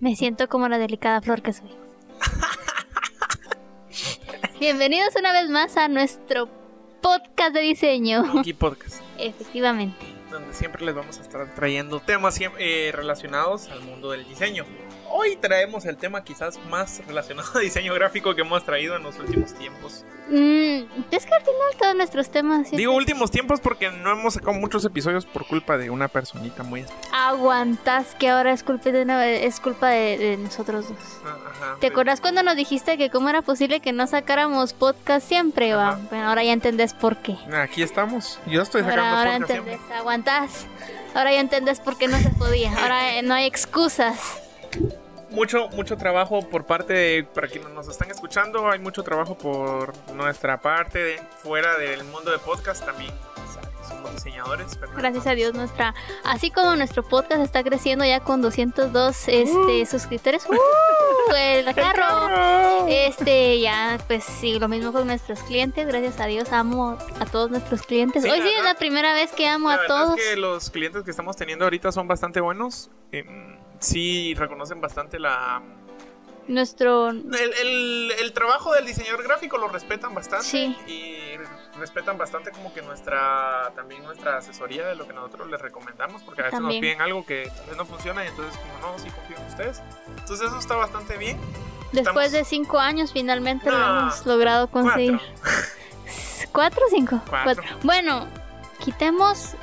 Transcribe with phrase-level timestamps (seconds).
[0.00, 1.70] Me siento como la delicada flor que soy.
[4.58, 6.48] Bienvenidos una vez más a nuestro
[7.00, 8.24] podcast de diseño.
[8.24, 10.06] Monkey Podcast, Efectivamente.
[10.30, 14.64] donde siempre les vamos a estar trayendo temas eh, relacionados al mundo del diseño.
[15.14, 19.18] Hoy traemos el tema quizás más relacionado a diseño gráfico que hemos traído en los
[19.18, 20.04] últimos tiempos.
[20.28, 24.54] Mm, es que al final todos nuestros temas Digo últimos tiempos porque no hemos sacado
[24.54, 27.04] muchos episodios por culpa de una personita muy especial.
[27.12, 30.98] aguantas que ahora es culpa de, una- es culpa de, de nosotros dos.
[31.24, 35.74] Ajá, ¿Te acuerdas cuando nos dijiste que cómo era posible que no sacáramos podcast siempre?
[35.74, 36.00] Va?
[36.08, 37.36] Bueno, ahora ya entendés por qué.
[37.54, 38.40] Aquí estamos.
[38.46, 39.96] Yo estoy sacando Ahora, ahora podcast entendés, siempre.
[39.98, 40.66] aguantás.
[41.14, 42.72] Ahora ya entendés por qué no se podía.
[42.80, 44.38] Ahora eh, no hay excusas.
[45.32, 49.92] Mucho, mucho trabajo por parte de, para quienes nos están escuchando, hay mucho trabajo por
[50.14, 53.12] nuestra parte, de- fuera del mundo de podcast también.
[53.88, 54.76] Somos diseñadores.
[54.78, 59.30] pero- Gracias a Dios nuestra, así como nuestro podcast está creciendo ya con 202 Uh.
[59.30, 60.46] este suscriptores.
[60.50, 61.34] ¡Uh!
[61.34, 62.02] el carro.
[62.28, 62.86] ¡Carro!
[62.88, 65.86] Este, ya, pues sí, lo mismo con nuestros clientes.
[65.86, 68.22] Gracias a Dios, amo a todos nuestros clientes.
[68.22, 70.18] Sí, Hoy sí es la primera vez que amo La a todos.
[70.18, 72.90] es que los clientes que estamos teniendo ahorita son bastante buenos.
[73.12, 73.24] eh,
[73.82, 75.60] sí, reconocen bastante la.
[76.48, 77.10] Nuestro.
[77.10, 80.44] El, el- el trabajo del diseñador gráfico lo respetan bastante.
[80.44, 80.76] Sí.
[80.88, 81.36] Y
[81.78, 83.72] respetan bastante como que nuestra.
[83.76, 86.22] También nuestra asesoría de lo que nosotros les recomendamos.
[86.22, 86.80] Porque a veces También.
[86.80, 88.24] nos piden algo que tal vez no funciona.
[88.24, 89.82] Y entonces, como no, sí confío en ustedes.
[90.18, 91.38] Entonces, eso está bastante bien.
[91.92, 95.18] Después Estamos- de cinco años, finalmente lo No, hemos logrado conseguir.
[95.18, 96.50] Cuatro.
[96.52, 97.22] ¿Cuatro o cinco?
[97.28, 97.62] Cuatro.
[97.82, 98.26] Bueno,
[98.80, 99.54] quitemos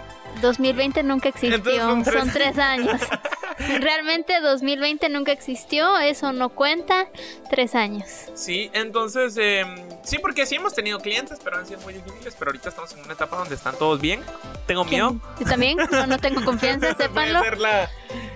[0.42, 1.80] 2020 nunca existió.
[1.82, 2.20] Son tres.
[2.20, 3.02] Son tres años.
[3.82, 7.08] Realmente 2020 nunca existió, eso no cuenta.
[7.50, 8.06] Tres años.
[8.34, 9.66] Sí, entonces, eh,
[10.04, 12.36] sí, porque sí hemos tenido clientes, pero han sido muy difíciles.
[12.40, 14.22] Pero ahorita estamos en una etapa donde están todos bien.
[14.66, 15.16] Tengo miedo.
[15.40, 17.40] Yo también, no, no tengo confianza, sépanlo.
[17.40, 17.90] hacer la,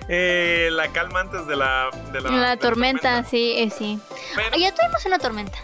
[0.08, 3.98] eh, la calma antes de la, de la, La, tormenta, sí, eh, sí.
[4.34, 5.56] Pero- Ya tuvimos una tormenta.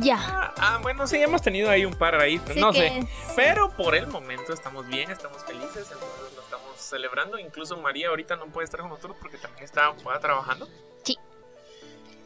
[0.00, 0.16] Ya.
[0.18, 3.06] ah, ah, bueno, sí, hemos tenido ahí un par ahí, Así no sé.
[3.36, 7.38] Pero por el momento estamos bien, estamos felices, entonces lo estamos celebrando.
[7.38, 10.68] Incluso María ahorita no puede estar con nosotros porque también está ocupada trabajando.
[11.04, 11.18] Sí.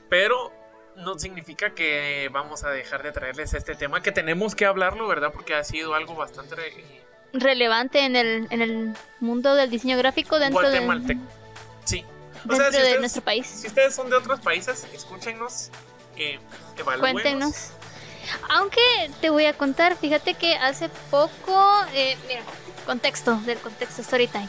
[0.09, 0.53] Pero
[0.97, 5.33] no significa que vamos a dejar de traerles este tema, que tenemos que hablarlo, ¿verdad?
[5.33, 7.03] Porque ha sido algo bastante eh,
[7.33, 11.21] Relevante en el, en el mundo del diseño gráfico dentro, de, guatemalteco.
[11.85, 12.05] Sí.
[12.45, 13.47] O dentro sea, si de ustedes- nuestro país.
[13.47, 15.71] Si ustedes son de otros países, escúchenos,
[16.17, 16.39] eh.
[17.01, 17.71] Cuéntenos.
[18.51, 18.81] Aunque
[19.21, 22.43] te voy a contar, fíjate que hace poco, eh, mira,
[22.85, 24.49] contexto, del contexto story time.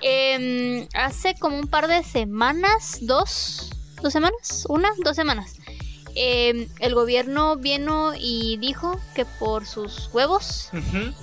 [0.00, 3.70] Em, hace como un par de semanas, dos,
[4.02, 5.54] dos semanas, una, dos semanas.
[6.20, 10.70] em, el gobierno vino y dijo que por sus huevos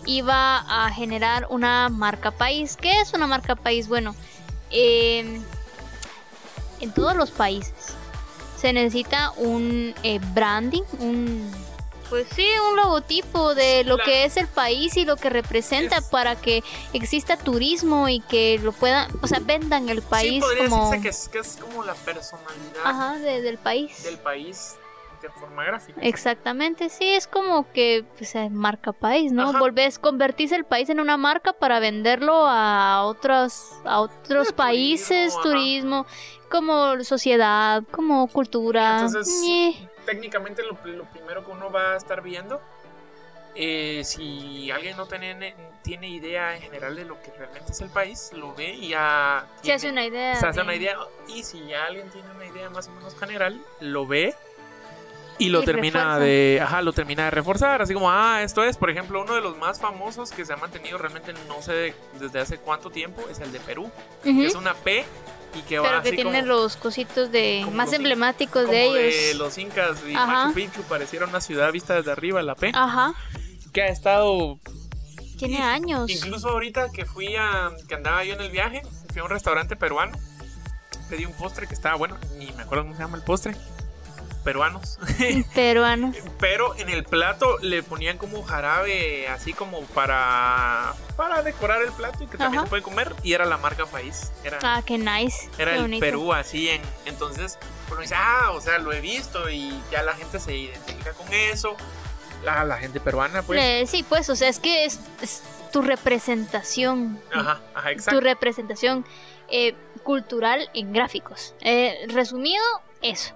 [0.06, 2.78] iba a generar una marca país.
[2.80, 3.90] ¿Qué es una marca país?
[3.90, 4.16] Bueno,
[4.70, 5.44] em,
[6.80, 7.95] en todos los países
[8.66, 11.52] se necesita un eh, branding, un
[12.10, 16.06] pues sí, un logotipo de lo que es el país y lo que representa Es-
[16.06, 20.68] para que exista turismo y que lo puedan, o sea, vendan el sí, país podría
[20.68, 24.02] como decirse que es, que es como la personalidad ajá, de- del país.
[24.04, 24.76] del país
[25.26, 26.00] de forma gráfica.
[26.02, 29.50] Exactamente, sí, es como que pues, eh, marca país, ¿no?
[29.50, 29.60] Ajá.
[29.60, 35.36] Volvés, convertís el país en una marca para venderlo a otros, a otros Eh, países,
[35.42, 36.06] turismo,
[36.50, 39.02] como sociedad, como cultura.
[39.02, 39.90] Entonces, ñe.
[40.06, 42.62] Técnicamente lo, lo primero que uno va a estar viendo,
[43.56, 47.90] eh, si alguien no tiene, tiene idea en general de lo que realmente es el
[47.90, 49.48] país, lo ve y ya...
[49.64, 50.36] se hace una idea.
[50.36, 50.98] se hace una idea
[51.28, 54.36] y si ya alguien tiene una idea más o menos general, lo ve
[55.38, 56.20] y lo Y termina refuerza.
[56.20, 59.42] de, ajá, lo termina de reforzar, así como, ah, esto es, por ejemplo, uno de
[59.42, 63.22] los más famosos que se ha mantenido realmente no sé de- desde hace cuánto tiempo
[63.30, 63.92] es el de Perú, Ujú,
[64.42, 65.04] que es una P
[65.58, 68.72] y que va Pero que así tiene como, los cositos de más los emblemáticos como
[68.74, 69.40] de de ellos.
[69.40, 70.46] los incas y Ajá.
[70.48, 73.14] Machu Picchu pareciera una ciudad vista desde arriba, la P, Ajá,
[73.74, 74.58] que ha estado
[75.38, 76.10] tiene Y- años.
[76.10, 77.72] Incluso ahorita que fui a.
[77.90, 80.18] que andaba yo en el viaje, fui a un restaurante peruano.
[81.10, 83.54] Pedí un postre que estaba bueno, ni me acuerdo cómo se llama el postre.
[84.46, 84.98] Peruanos.
[85.54, 86.16] Peruanos.
[86.40, 90.94] Pero en el plato le ponían como jarabe, así como para.
[91.18, 92.66] para decorar el plato y que también Ajá.
[92.68, 93.14] se puede comer.
[93.24, 94.32] Y era la marca país.
[94.44, 95.50] Era, Ah, qué nice.
[95.58, 96.00] era qué el bonito.
[96.06, 96.82] Perú así en.
[97.06, 97.58] Entonces,
[97.92, 101.28] uno dice, ah, o sea, lo he visto y ya la gente se identifica con
[101.34, 101.76] eso.
[102.44, 103.60] La, la gente peruana, pues.
[103.62, 105.42] Eh, sí, pues, o sea, es que es, es
[105.74, 107.20] tu representación.
[107.34, 108.22] Ajá, ajá, Tu exacto.
[108.22, 109.06] representación
[109.48, 111.56] eh, cultural en gráficos.
[111.60, 112.64] Eh, resumido,
[113.02, 113.36] eso.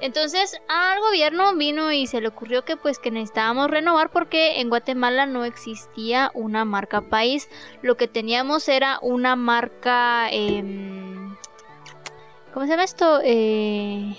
[0.00, 4.68] Entonces al gobierno vino y se le ocurrió que pues que necesitábamos renovar porque en
[4.70, 7.48] Guatemala no existía una marca país.
[7.82, 10.30] Lo que teníamos era una marca...
[10.30, 11.36] em,
[12.54, 13.20] ¿Cómo se llama esto?
[13.22, 14.16] Eh,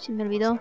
[0.00, 0.58] se me olvidó.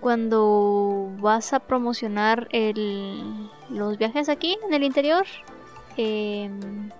[0.00, 5.26] Cuando vas a promocionar el, los viajes aquí en el interior.
[5.96, 6.90] em,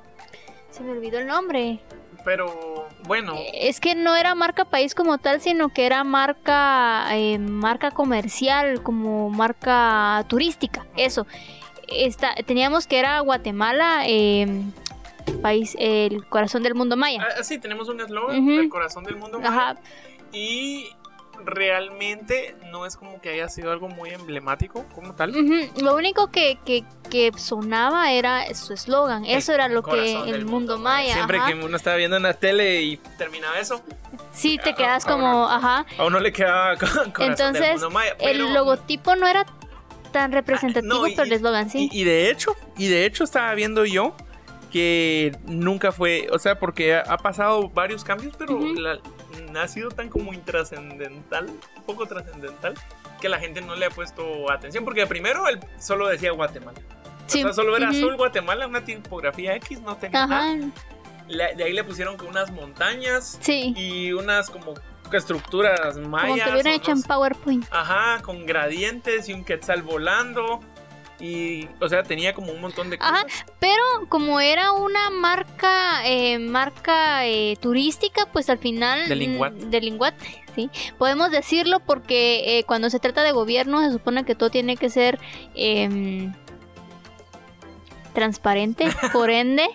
[0.71, 1.81] se me olvidó el nombre.
[2.29, 7.39] Pero bueno, Es que no era marca país como tal, sino que era marca, eh,
[7.39, 10.85] marca comercial, como marca turística.
[10.95, 11.27] Eso.
[11.89, 14.47] Esta, teníamos que era Guatemala, eh,
[15.41, 17.27] país, el corazón del mundo maya.
[17.39, 19.39] ah, sí, tenemos un eslogan, el corazón del mundo.
[19.39, 19.77] maya, Ajá.
[20.31, 20.91] Y
[21.45, 25.33] realmente no es como que haya sido algo muy emblemático como tal.
[25.81, 29.25] Lo único que, que, que sonaba era su eslogan.
[29.25, 31.15] Eso era lo que el mundo maya.
[31.15, 31.49] Siempre ajá.
[31.49, 33.83] que uno estaba viendo en la tele y terminaba eso,
[34.33, 35.85] Sí, te Ah, quedas como, ajá.
[35.99, 38.15] a uno le quedaba con corazón del Entonces, mundo maya.
[38.19, 39.45] pero- El logotipo no era
[40.13, 41.89] tan representativo, no, y- pero el eslogan sí.
[41.93, 44.15] Y, y de hecho, y de hecho estaba viendo yo
[44.71, 48.99] que nunca fue, o sea, porque ha, pasado varios cambios, pero la-
[49.57, 51.49] ha sido tan como intrascendental,
[51.87, 52.75] poco trascendental,
[53.21, 56.79] que la gente no le ha puesto atención, porque primero él solo decía Guatemala.
[57.27, 57.99] Sí, O sea, solo era ujú.
[57.99, 60.53] azul Guatemala, una tipografía X, no tenía nada.
[60.53, 60.59] Ajá,
[61.29, 63.75] La- de ahí le pusieron que unas montañas sí.
[63.77, 64.75] y unas como
[65.13, 66.29] estructuras mayas.
[66.29, 67.03] Como que hubieran hecho en.
[67.03, 67.67] PowerPoint.
[67.71, 70.61] Ajá, con gradientes y un quetzal volando.
[71.21, 73.23] Y, o sea, tenía como un montón de Ajá.
[73.25, 73.45] cosas.
[73.59, 79.09] Pero como era una marca eh, marca eh, turística, pues al final...
[79.09, 79.53] De Linguat.
[79.53, 80.15] mm, De Linguat,
[80.55, 80.71] sí.
[80.97, 84.91] Podemos decirlo porque eh, cuando se trata de gobierno se supone que todo tiene que
[84.91, 85.19] ser
[85.55, 86.33] em,
[88.19, 88.89] transparente.
[89.13, 89.67] Por ende,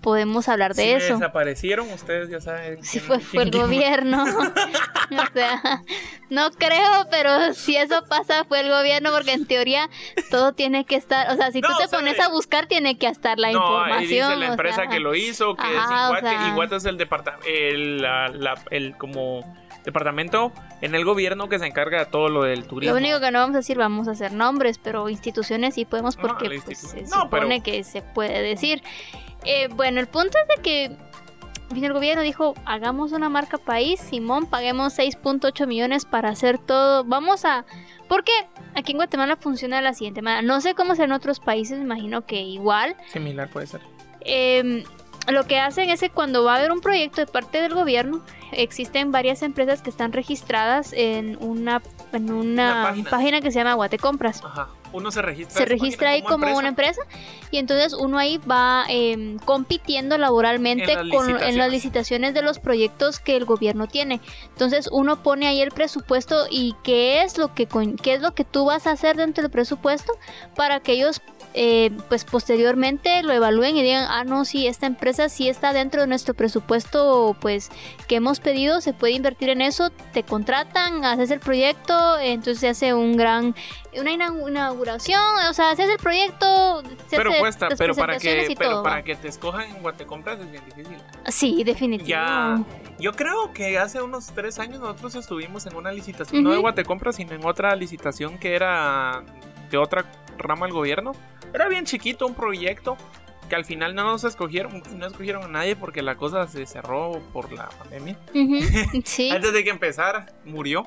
[0.00, 1.14] podemos hablar de Si me eso.
[1.14, 2.82] desaparecieron, ustedes ya saben.
[2.84, 4.24] Sí, quién- fue, fue el gobierno.
[5.10, 5.82] o sea,
[6.30, 9.88] no creo, pero si eso pasa fue el gobierno, porque en teoría
[10.30, 12.66] todo tiene que estar, o sea, si tú No, te o sea, pones a buscar,
[12.66, 14.40] tiene que estar la No, ahí dice información.
[14.40, 16.28] la o empresa sea, que lo hizo, que es Ajá, o Iguate.
[16.36, 19.40] sea- Iguate es el departamento, el, la- la- el como
[19.84, 22.94] departamento en el gobierno que se encarga de todo lo del turismo.
[22.94, 26.16] Lo único que no vamos a decir, vamos a hacer nombres, pero instituciones sí podemos
[26.16, 28.82] porque pues, se pero- supone que se puede decir.
[29.44, 30.96] Eh, bueno, el punto es de que
[31.72, 37.04] vino el gobierno dijo, hagamos una marca país, Simón, paguemos 6.8 millones para hacer todo.
[37.04, 37.64] Vamos a...
[38.08, 38.32] Porque
[38.74, 40.40] aquí en Guatemala funciona de la siguiente manera.
[40.42, 42.96] No sé cómo será en otros países, me imagino que igual.
[43.12, 43.82] Similar puede ser.
[44.22, 44.82] Eh,
[45.30, 48.20] lo que hacen es que cuando va a haber un proyecto de parte del gobierno,
[48.52, 51.82] existen varias empresas que están registradas en una,
[52.12, 53.10] en una, página.
[53.10, 53.40] página.
[53.40, 54.42] que se llama Guate Compras.
[54.44, 54.68] Ajá.
[54.92, 55.58] Uno se registra.
[55.58, 57.02] Se registra ahí como, una empresa
[57.50, 62.34] y entonces uno ahí va eh, compitiendo laboralmente En las con, en las licitaciones.
[62.34, 64.20] de los proyectos que el gobierno tiene.
[64.48, 67.68] Entonces uno pone ahí el presupuesto y qué es lo que
[68.02, 70.12] qué es lo que tú vas a hacer dentro del presupuesto
[70.56, 71.20] para que ellos
[71.54, 76.02] eh, pues posteriormente lo evalúen y digan ah no sí esta empresa sí está dentro
[76.02, 77.70] de nuestro presupuesto pues
[78.06, 82.68] que hemos pedido se puede invertir en eso te contratan haces el proyecto entonces se
[82.68, 83.54] hace un gran
[83.98, 85.20] una inauguración,
[85.50, 88.54] o sea, se hace el proyecto, se Pero hace cuesta, las pero para que, y
[88.54, 90.96] pero todo, para que te escojan en Guatecompras es bien difícil.
[91.26, 92.08] Sí, definitivo.
[92.08, 92.62] Ya,
[92.98, 96.58] yo creo que hace unos tres años nosotros estuvimos en una licitación, no de.
[96.58, 99.24] Guatecompras, sino en otra licitación que era
[99.70, 100.04] de otra
[100.38, 101.12] rama del gobierno.
[101.52, 102.96] Era bien chiquito un proyecto
[103.48, 107.20] que al final no nos escogieron, no escogieron a nadie porque la cosa se cerró
[107.32, 108.16] por la pandemia.
[109.04, 109.30] Sí.
[109.30, 110.86] Antes de que empezara, murió.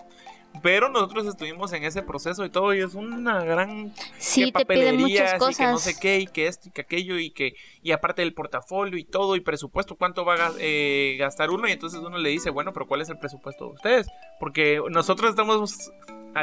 [0.62, 4.98] Pero nosotros estuvimos en ese proceso y todo, y es una gran Sí, te piden
[4.98, 5.60] muchas papelerías cosas.
[5.60, 8.22] y que no sé qué y que esto y que aquello y que y aparte
[8.22, 12.18] del portafolio y todo y presupuesto cuánto va a eh, gastar uno y entonces uno
[12.18, 14.08] le dice bueno pero cuál es el presupuesto de ustedes
[14.40, 15.92] porque nosotros estamos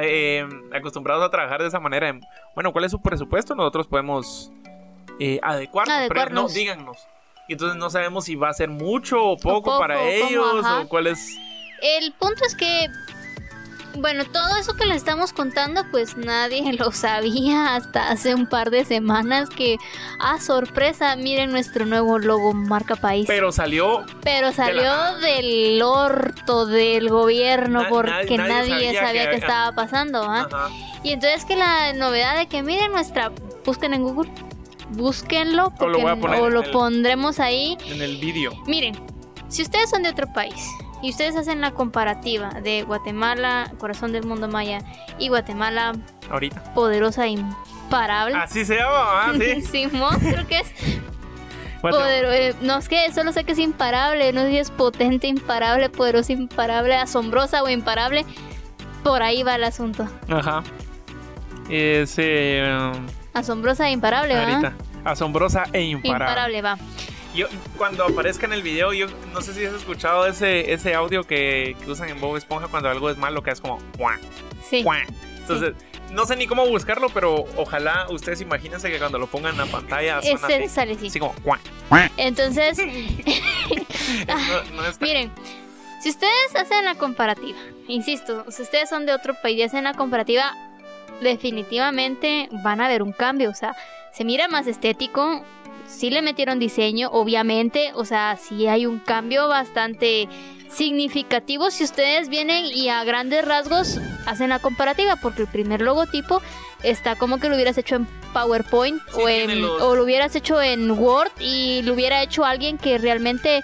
[0.00, 2.21] eh, acostumbrados a trabajar de esa manera en,
[2.55, 4.50] bueno cuál es su presupuesto nosotros podemos
[5.21, 7.07] eh, adecuarnos, pero no díganos
[7.49, 10.88] y entonces no sabemos si va a ser mucho o poco, poco, para ellos o
[10.88, 11.37] cuál es
[11.81, 12.87] El punto es que,
[14.00, 18.71] bueno, todo eso que le estamos contando, pues nadie lo sabía hasta hace un par
[18.71, 19.76] de semanas que,
[20.21, 23.26] ah, sorpresa, miren nuestro nuevo logo marca país.
[23.26, 25.19] pero salió Pero salió nada.
[25.19, 30.49] del orto del gobierno Na- porque nadie- sabía sabía, que- que, estaba pasando, ¿ah?
[31.02, 33.31] Y entonces que la novedad de que miren nuestra,
[33.64, 34.31] busquen en Google,
[34.90, 36.02] búsquenlo O lo porque-
[36.37, 37.76] a o lo el- pondremos ahí.
[37.87, 38.97] en el vídeo Miren,
[39.49, 40.67] si ustedes son de otro país
[41.02, 44.81] y ustedes hacen la comparativa de Guatemala, corazón del mundo maya,
[45.19, 45.93] y Guatemala,
[46.31, 46.75] ahorita.
[46.75, 48.37] poderosa e imparable.
[48.37, 49.62] Así se llama, ah, sí.
[49.62, 50.75] Simón, creo que es
[51.85, 55.88] eh, no es que solo sé que es imparable, no sé si es potente, imparable,
[55.90, 58.25] poderosa, imparable, asombrosa o imparable.
[59.05, 60.09] Por ahí va el asunto.
[60.28, 60.62] Ajá.
[61.71, 62.93] Es eh,
[63.33, 64.55] Asombrosa e imparable, ¿verdad?
[64.55, 64.75] ahorita.
[65.05, 66.25] Asombrosa e imparable.
[66.25, 66.78] Imparable, va.
[67.38, 71.23] Yo, cuando aparezca en el video, yo no sé si has escuchado ese, ese audio
[71.23, 74.18] que, que usan en Bob Esponja cuando algo es malo, que es como "Cuac,
[74.68, 74.83] Sí.
[74.83, 75.07] cuac".
[75.38, 75.75] Entonces,
[76.11, 79.66] no sé ni cómo buscarlo, pero ojalá ustedes imagínense que cuando lo pongan en la
[79.66, 80.68] pantalla Ese así.
[80.68, 81.07] sale así.
[81.07, 81.61] Así como "Cuac".
[82.16, 82.76] Entonces,
[84.26, 85.30] No, no está- miren,
[86.02, 89.95] si ustedes hacen la comparativa, insisto, si ustedes son de otro país y hacen la
[89.95, 90.54] comparativa,
[91.21, 93.50] definitivamente van a ver un cambio.
[93.50, 93.76] O sea,
[94.12, 95.45] se mira más estético,
[95.88, 100.28] sí le metieron diseño, obviamente, o sea, sí hay un cambio bastante
[100.71, 106.40] significativo si ustedes vienen y a grandes rasgos hacen la comparativa, porque el primer logotipo
[106.83, 110.37] está como que lo hubieras hecho en PowerPoint Sí, o, en, los- o lo hubieras
[110.37, 113.62] hecho en Word y lo hubiera hecho alguien que realmente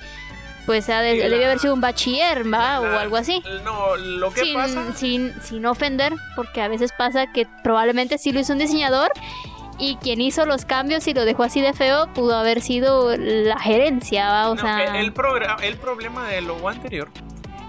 [0.67, 2.81] pues ha de- la- debe haber sido un bachiller, ¿va?
[2.81, 3.43] O algo así.
[3.65, 4.95] No, lo que Sin, pasa.
[4.95, 9.11] sin, sin ofender, porque a veces pasa que probablemente sí lo hizo un diseñador
[9.79, 13.59] y quien hizo los cambios y lo dejó así de feo pudo haber sido la
[13.59, 14.51] gerencia, ¿va?
[14.51, 15.13] O no, sea, el,
[15.63, 17.09] el problema del logo anterior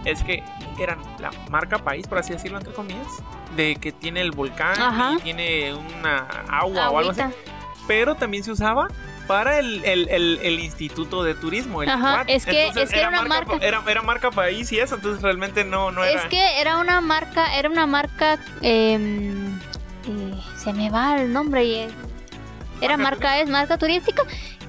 [0.06, 0.44] es que
[0.80, 3.08] eran la marca país, por así decirlo, entre comillas,
[3.56, 5.14] de que tiene el volcán Ajá.
[5.18, 6.18] y tiene una
[6.50, 7.22] agua o algo así.
[7.22, 7.40] agüita.
[7.88, 8.88] pero también se usaba
[9.28, 11.82] para el, el- el- el Instituto de Turismo.
[11.82, 13.58] El Ajá, es que- Entonces, es que era una marca.
[13.60, 16.22] Era, era marca país y eso, entonces realmente no, no era.
[16.22, 19.45] Es que era una marca, era una marca, em,
[20.08, 21.88] eh, se me va el nombre, y,
[22.82, 24.24] era Marca es marca turística,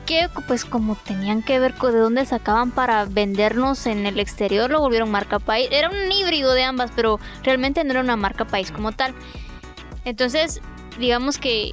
[0.07, 4.71] que pues como tenían que ver con de dónde sacaban para vendernos en el exterior,
[4.71, 5.69] lo volvieron marca país.
[5.73, 9.15] Era un híbrido de ambas, pero realmente no era una marca país como tal.
[10.05, 10.61] Entonces,
[10.99, 11.73] digamos que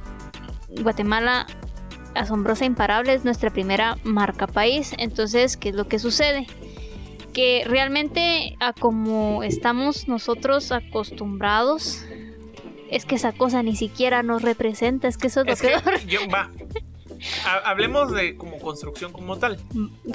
[0.80, 1.46] Guatemala
[2.14, 4.92] asombrosa imparable es nuestra primera marca país.
[4.98, 6.46] Entonces, ¿qué es lo que sucede?
[7.32, 12.04] Que realmente a como estamos nosotros acostumbrados,
[12.90, 16.00] es que esa cosa ni siquiera nos representa, es que eso es lo que peor.
[16.06, 16.50] yo- va.
[17.46, 19.58] Ha- Hablemos de como construcción como tal.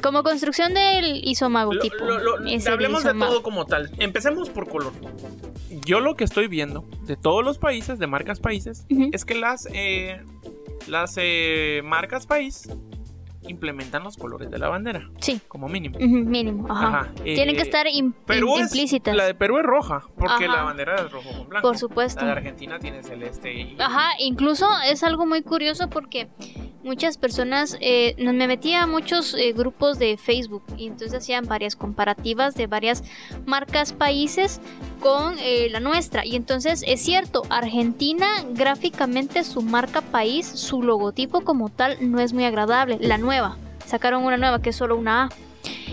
[0.03, 1.95] Como construcción del isomagotipo.
[2.05, 3.31] Lo- lo- lo- es el hablemos de isomago.
[3.31, 3.89] todo como tal.
[3.97, 4.93] Empecemos por color.
[5.85, 9.67] Yo lo que estoy viendo de todos los países, de marcas países, es que las,
[9.73, 10.21] eh,
[10.87, 12.69] las eh, marcas país
[13.47, 15.97] implementan los colores de la bandera, Sí, como mínimo.
[15.99, 16.67] mínimo.
[16.71, 16.87] Ajá.
[16.87, 19.15] Ajá, Tienen que eh, estar im- Perú im- es- implícitas.
[19.15, 20.55] la de Perú es roja, porque Ajá.
[20.57, 21.67] la bandera es rojo con blanco.
[21.67, 22.21] Por supuesto.
[22.21, 23.75] La de Argentina tiene celeste y...
[23.79, 26.27] Ajá, incluso es algo muy curioso porque
[26.83, 31.75] muchas personas, eh, me metía a muchos eh, grupos de Facebook y entonces hacían varias
[31.75, 33.03] comparativas de varias
[33.45, 34.61] marcas países
[35.01, 36.25] con eh, la nuestra.
[36.25, 42.33] Y entonces es cierto, Argentina gráficamente su marca país, su logotipo como tal no es
[42.33, 42.97] muy agradable.
[43.01, 45.29] La nueva, sacaron una nueva que es solo una A,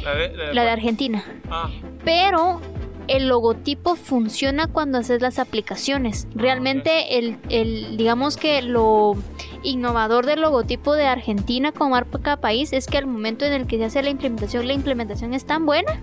[0.04, 1.24] La de, la de- la de Argentina.
[1.50, 1.70] Ah,
[2.04, 2.60] Pero
[3.08, 6.26] el logotipo funciona cuando haces las aplicaciones.
[6.34, 9.14] Realmente el, el- digamos que lo
[9.62, 13.78] innovador del logotipo de Argentina como marca país es que al momento en el que
[13.78, 16.00] se hace la implementación, la implementación es tan buena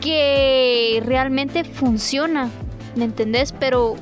[0.00, 2.50] que realmente funciona.
[2.96, 3.52] ¿Me entendés?
[3.52, 3.96] Pero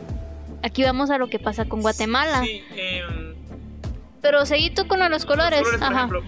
[0.63, 2.43] aquí vamos a lo que pasa con Guatemala.
[2.43, 3.35] Sí, em,
[4.21, 5.61] Pero seguí tú con los colores.
[5.61, 5.97] Los colores, por Ajá.
[6.07, 6.23] ejemplo.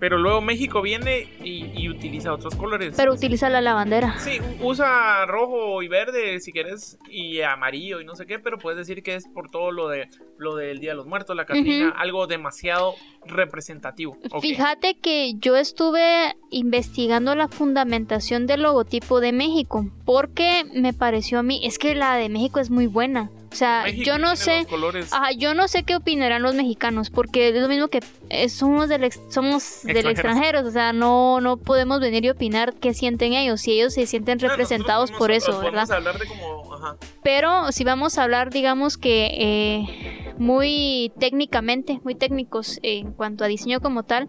[0.00, 2.94] Pero luego México viene y, y utiliza otros colores.
[2.96, 4.18] Pero utiliza la lavandera.
[4.18, 8.78] Sí, usa rojo y verde si quieres y amarillo y no sé qué, pero puedes
[8.78, 11.90] decir que es por todo lo de lo del Día de los Muertos, la Catrina,
[11.90, 12.94] algo demasiado
[13.26, 14.16] representativo.
[14.40, 21.42] Fíjate que yo estuve investigando la fundamentación del logotipo de México porque me pareció a
[21.42, 23.30] mí, es que la de México es muy buena.
[23.52, 24.64] O sea, México yo no sé,
[25.10, 28.88] ajá, yo no sé qué opinarán los mexicanos porque es lo mismo que eh, somos
[28.88, 33.32] del ex- somos del extranjero, o sea, no no podemos venir y opinar qué sienten
[33.32, 35.90] ellos, si ellos se sienten representados por eso, podemos ¿verdad?
[35.96, 42.14] hablar de como, ajá, Pero si vamos a hablar, digamos que eh, muy técnicamente, muy
[42.14, 44.28] técnicos en cuanto a diseño como tal,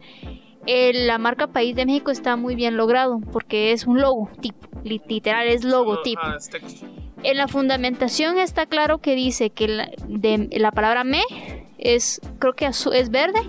[0.66, 5.48] la marca País de México está muy bien logrado porque es un logotipo, li- literal
[5.48, 6.22] es logotipo.
[6.24, 6.88] ah, es texto.
[7.24, 11.22] En la fundamentación está claro que dice que la, de, la palabra me
[11.78, 13.40] es, creo que azu- es verde.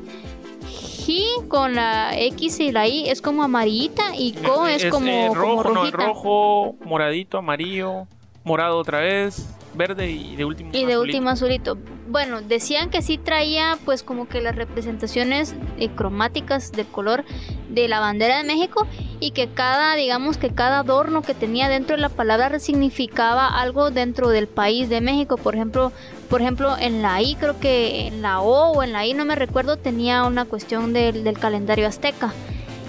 [1.06, 5.24] Y con la X y la I es como amarillita y co es, como, eh,
[5.28, 8.06] como rojo, no, rojo, moradito, amarillo,
[8.44, 10.70] morado otra vez, verde y de último.
[10.72, 11.00] Y de azulito.
[11.00, 11.78] último azulito.
[12.08, 17.24] Bueno, decían que sí traía pues como que las representaciones eh, cromáticas del color
[17.70, 18.86] de la bandera de México
[19.18, 23.90] y que cada, digamos que cada adorno que tenía dentro de la palabra significaba algo
[23.90, 25.36] dentro del país de México.
[25.36, 25.92] Por ejemplo,
[26.28, 29.24] por ejemplo, en la I, creo que en la O o en la I, no
[29.24, 32.34] me recuerdo, tenía una cuestión del, del calendario azteca.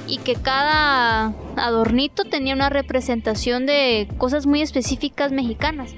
[0.06, 5.96] Y que cada adornito tenía una representación de cosas muy específicas mexicanas.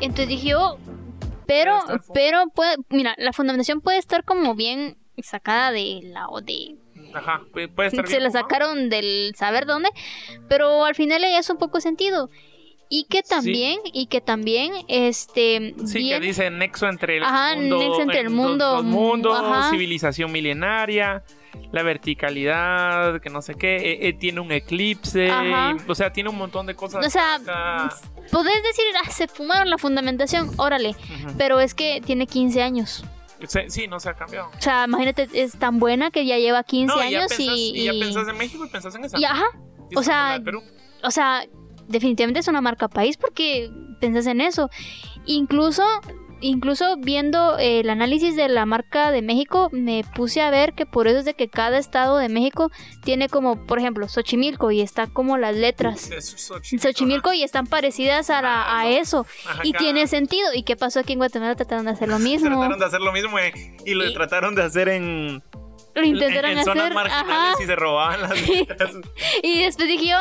[0.00, 0.78] Entonces dije yo,
[1.46, 1.78] pero,
[2.14, 6.76] pero puede, mira, la fundamentación puede estar como bien sacada de la o de
[7.12, 9.90] Ajá, puede estar se bien la sacaron del saber dónde,
[10.48, 12.30] pero al final le hace un poco sentido.
[12.92, 17.78] Y que también, y que también, este, Sí, que dice nexo entre el Ajá, mundo,
[17.78, 19.70] nexo entre el mundo, los mundos, ajá.
[19.70, 21.22] civilización milenaria,
[21.72, 26.28] la verticalidad, que no sé qué, eh, eh, tiene un eclipse, y- o sea, tiene
[26.30, 27.06] un montón de cosas.
[27.06, 27.38] o sea,
[28.30, 30.94] podés decir, ah, se fumaron la fundamentación, órale,
[31.38, 33.04] pero es que tiene 15 años.
[33.68, 34.50] Sí, no se ha cambiado.
[34.58, 37.56] O sea, imagínate, es tan buena que ya lleva 15 No, y ya años pensás,
[37.56, 39.18] y, y ya y- pensás en México y pensás en esa.
[39.18, 39.46] y ajá,
[39.90, 40.62] Y o sea, Perú.
[41.02, 41.44] o sea,
[41.88, 44.68] definitivamente es una marca país porque pensás en eso.
[45.24, 45.82] Incluso,
[46.40, 51.06] incluso viendo el análisis de la marca de México, me puse a ver que por
[51.08, 52.70] eso es de que cada estado de México
[53.02, 56.10] tiene como, por ejemplo, Xochimilco y está como las letras.
[56.10, 59.26] Es Xochimilco, Xochimilco y están parecidas a, la- a eso.
[59.48, 60.48] Ajá, Y tiene sentido.
[60.54, 61.54] ¿Y qué pasó aquí en Guatemala?
[61.56, 62.48] Trataron de hacer lo mismo.
[62.48, 63.52] Trataron de hacer lo mismo eh,
[63.86, 65.42] y lo Y- trataron de hacer en,
[65.94, 66.94] Lo intentaron en, en zonas hacer.
[66.94, 67.62] marginales Ajá.
[67.62, 68.90] y se robaban las letras.
[69.42, 70.18] Y después dije yo,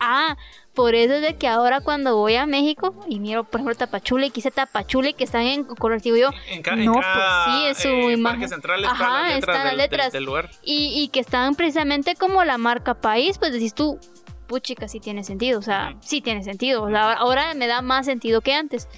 [0.00, 0.36] ah,
[0.74, 4.26] por eso es de que ahora cuando voy a México y miro, por ejemplo, Tapachula
[4.26, 7.06] y quise Tapachula y que están en color, digo yo, En ca- No, en pues
[7.46, 8.48] sí, es su eh, imagen.
[8.48, 10.12] Central Ajá, las letras, están las del, del- letras.
[10.12, 10.50] del lugar.
[10.62, 13.98] y, y que están precisamente como la marca país, pues decís tú,
[14.46, 18.06] puchica, sí tiene sentido, o sea, sí tiene sentido, o sea, ahora me da más
[18.06, 18.88] sentido que antes.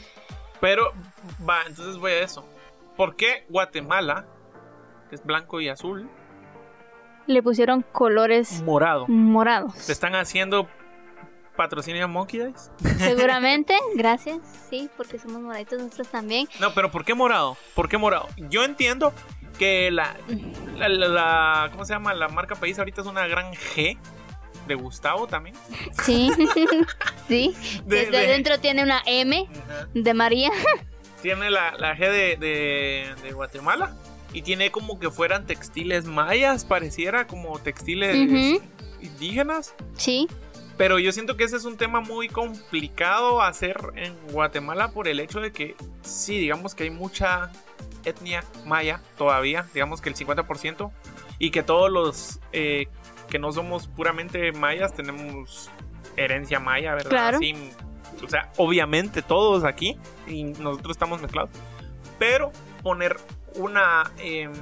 [0.60, 0.92] Pero,
[1.48, 2.44] va, entonces voy a eso.
[2.96, 4.24] ¿Por qué Guatemala,
[5.10, 6.08] que es blanco y azul,
[7.26, 9.04] Le pusieron colores morado?
[9.08, 9.74] morados.
[9.86, 10.68] ¿Te están haciendo
[11.56, 12.70] patrocinio a Monkey Dice?
[12.98, 14.38] Seguramente, gracias,
[14.70, 16.48] sí, porque somos moraditos nosotros también.
[16.60, 17.56] No, pero ¿por qué morado?
[17.74, 18.28] ¿Por qué morado?
[18.36, 19.12] Yo entiendo
[19.58, 20.16] que la,
[20.76, 22.12] la, la- la- ¿cómo se llama?
[22.14, 23.98] La marca país ahorita es una gran G
[24.68, 25.56] de Gustavo también.
[26.02, 26.30] Sí,
[27.28, 27.54] sí.
[27.86, 29.48] De- Desde de- adentro tiene una M
[29.94, 30.50] de María.
[31.22, 33.94] Tiene la, la G de, de, de Guatemala
[34.32, 38.14] y tiene como que fueran textiles mayas, pareciera como textiles
[39.00, 39.74] indígenas.
[39.96, 40.28] Sí,
[40.76, 45.20] Pero yo siento que ese es un tema muy complicado hacer en Guatemala por el
[45.20, 47.50] hecho de que sí, digamos que hay mucha
[48.04, 50.90] etnia maya todavía, digamos que el 50%,
[51.38, 52.88] y que todos los eh,
[53.28, 55.70] que no somos puramente mayas tenemos
[56.16, 57.10] herencia maya, ¿verdad?
[57.10, 57.38] Claro.
[58.24, 61.50] O sea, obviamente todos aquí, y nosotros estamos mezclados,
[62.18, 63.16] pero poner
[63.54, 64.10] una...
[64.18, 64.52] em,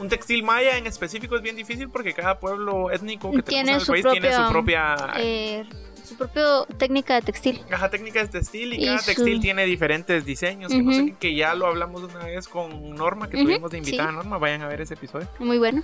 [0.00, 3.76] un textil maya en específico es bien difícil porque cada pueblo étnico que Tiene en
[3.76, 5.64] el su país tiene su propia, eh,
[6.04, 6.44] su propia
[6.78, 7.60] técnica de textil.
[7.68, 10.70] Caja técnica de textil y, Y cada su- textil tiene diferentes diseños.
[10.72, 13.78] Que, no sé que ya lo hablamos una vez con Norma, que Ujú, tuvimos de
[13.78, 14.14] invitada sí.
[14.14, 14.38] a Norma.
[14.38, 15.28] Vayan a ver ese episodio.
[15.38, 15.82] Muy bueno.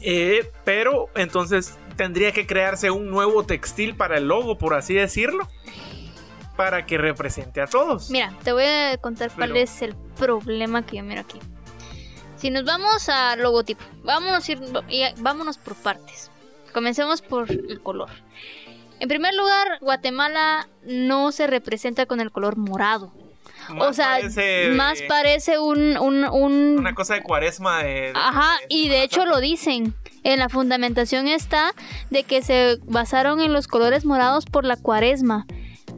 [0.00, 5.48] Eh, pero entonces tendría que crearse un nuevo textil para el logo, por así decirlo,
[6.56, 8.10] para que represente a todos.
[8.10, 11.38] Mira, te voy a contar cuál es el problema que yo miro aquí.
[12.38, 16.30] Si nos vamos al logotipo, vámonos, ir- y- vámonos por partes.
[16.72, 18.08] Comencemos por el color.
[19.00, 23.12] En primer lugar, Guatemala no se representa con el color morado.
[23.70, 27.90] Más o sea, parece, más eh, parece un, un, un- una cosa de cuaresma de,
[27.90, 29.94] de- Ajá, de y de hecho lo dicen.
[30.24, 31.72] En la fundamentación está
[32.10, 35.46] de que se basaron en los colores morados por la cuaresma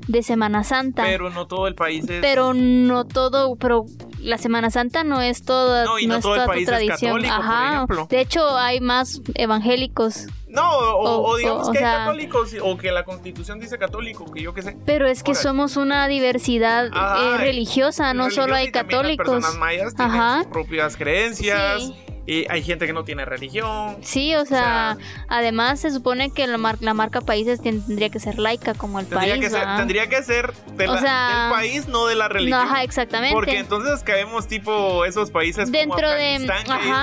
[0.08, 1.04] de Semana Santa.
[1.04, 2.20] Pero, Pero no todo el país es.
[2.54, 3.86] no todo, pero
[4.20, 6.62] la Semana Santa no es toda, No, y no es todo el toda tu país
[6.62, 7.12] es tradición.
[7.22, 7.72] católico, por Ajá.
[7.74, 8.06] ejemplo.
[8.10, 10.26] De hecho, hay más evangélicos.
[10.48, 13.78] No, o, O- o digamos o- que sea- hay católicos o que la constitución dice
[13.78, 14.76] católico, que yo qué sé.
[14.84, 19.26] Pero es que somos una diversidad Ajá, eh, religiosa, no solo hay también Las católicos.
[19.36, 20.38] personas mayas tienen Ajá.
[20.42, 21.82] sus propias creencias.
[21.82, 21.94] Sí.
[22.26, 23.96] Y hay gente que no tiene religión.
[24.02, 28.08] Sí, o sea, sea, además se supone que la, mar- la marca países ten- tendría
[28.10, 29.44] que ser laica como el Tendría, país.
[29.44, 29.76] que ser, ¿va?
[29.76, 32.60] tendría que ser de O la- sea, del país, no de la No, religión.
[32.60, 33.34] ajá, exactamente.
[33.34, 36.46] Porque entonces caemos tipo esos países Dentro como de-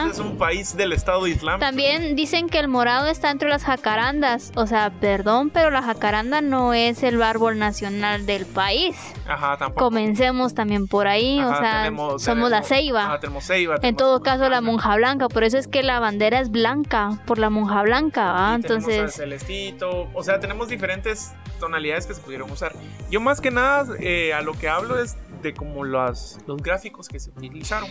[0.05, 1.65] que es un país del Estado Islámico.
[1.65, 4.51] También dicen que el morado está entre las jacarandas.
[4.55, 8.95] O sea, perdón, pero la jacaranda no es el árbol nacional del país.
[9.27, 9.85] Ajá, tampoco.
[9.85, 11.41] Comencemos también por ahí.
[11.41, 13.05] o sea, tenemos- somos la ceiba.
[13.05, 13.75] Ajá, tenemos ceiba.
[13.81, 15.29] en todo caso, la monja monja blanca.
[15.29, 18.49] Por eso es que la bandera es blanca, por la monja blanca.
[18.49, 20.09] al Entonces, celestito.
[20.13, 22.73] O sea, tenemos diferentes tonalidades que se pudieron usar.
[23.09, 27.07] Yo más que nada eh, a lo que hablo es de como los, los gráficos
[27.07, 27.89] que se utilizaron.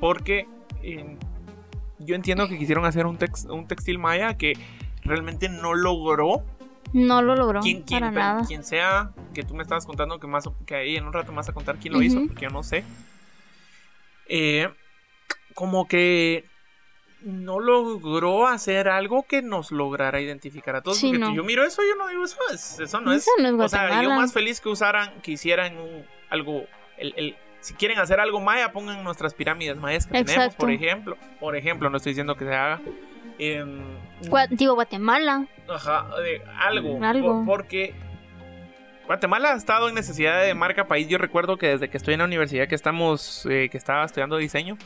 [0.00, 0.46] Porque
[0.82, 1.16] eh,
[1.98, 4.54] yo entiendo que quisieron hacer un, tex- un textil maya que
[5.04, 6.42] realmente no logró.
[6.92, 8.44] no lo logró quien, para nada.
[8.46, 11.36] quien sea, que tú me estabas contando que, más, que ahí en un rato me
[11.36, 12.84] vas a contar quién lo hizo, porque yo no sé.
[14.28, 14.68] eh,
[15.54, 16.44] como que
[17.24, 20.98] no logró hacer algo que nos lograra identificar a todos.
[20.98, 21.34] Sí, porque no.
[21.34, 23.22] yo miro eso, yo no digo eso, es- eso no es.
[23.22, 26.64] Eso no es o sea, yo más feliz que usaran, que hicieran un- algo,
[26.98, 31.16] el, el- si quieren hacer algo maya, pongan nuestras pirámides mayas que tenemos, por ejemplo.
[31.38, 32.80] Por ejemplo, no estoy diciendo que se haga.
[33.38, 33.80] em,
[34.22, 35.46] Gua- digo, Guatemala.
[35.68, 36.06] Ajá,
[36.58, 36.98] algo.
[37.02, 37.44] Algo.
[37.44, 37.94] por- porque
[39.06, 41.08] Guatemala ha estado en necesidad de marca país.
[41.08, 44.36] Yo recuerdo que desde que estoy en la universidad que estamos, eh, que estaba estudiando
[44.36, 44.76] diseño,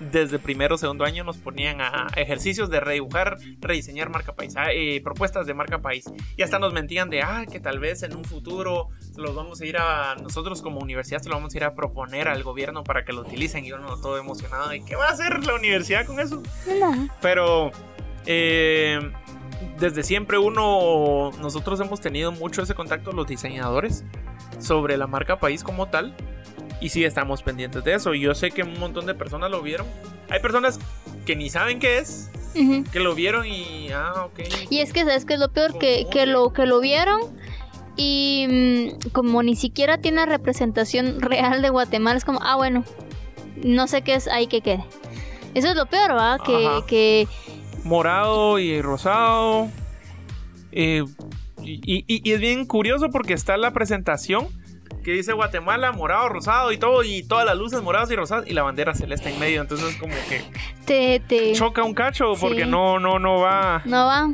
[0.00, 5.00] desde primero o segundo año nos ponían a ejercicios de redibujar, rediseñar marca país, eh,
[5.02, 6.04] propuestas de marca país.
[6.36, 9.66] Y hasta nos mentían de, ah, que tal vez en un futuro los vamos a
[9.66, 13.04] ir a, nosotros como universidad se lo vamos a ir a proponer al gobierno para
[13.04, 13.64] que lo utilicen.
[13.64, 16.42] Y uno todo emocionado de, ¿qué va a hacer la universidad con eso?
[16.80, 17.08] No.
[17.20, 17.70] Pero
[18.26, 18.98] eh,
[19.78, 24.04] desde siempre uno, nosotros hemos tenido mucho ese contacto los diseñadores
[24.58, 26.14] sobre la marca país como tal.
[26.80, 28.14] Y sí estamos pendientes de eso.
[28.14, 29.86] Y yo sé que un montón de personas lo vieron.
[30.28, 30.78] Hay personas
[31.26, 32.30] que ni saben qué es,
[32.92, 33.88] que lo vieron y...
[33.92, 34.40] Ah, ok.
[34.70, 35.78] Y es que, ¿sabes qué es lo peor?
[35.78, 37.20] Que, que, lo, que lo vieron
[37.96, 38.46] y
[39.04, 42.84] mm, como ni siquiera tiene representación real de Guatemala, es como, ah, bueno,
[43.56, 44.84] no sé qué es, ahí que quede.
[45.54, 46.38] Eso es lo peor, ¿va?
[46.44, 47.28] Que, que
[47.84, 49.68] Morado y rosado.
[50.72, 51.04] Eh,
[51.62, 54.48] y, y- y es bien curioso porque está la presentación
[55.02, 58.54] que dice Guatemala, morado, rosado y todo, y todas las luces moradas y rosadas, y
[58.54, 59.60] la bandera celeste en medio.
[59.60, 60.42] Entonces, como que
[60.86, 62.70] te, te choca un cacho porque Sí.
[62.70, 63.82] no, no, no va.
[63.84, 64.30] no va.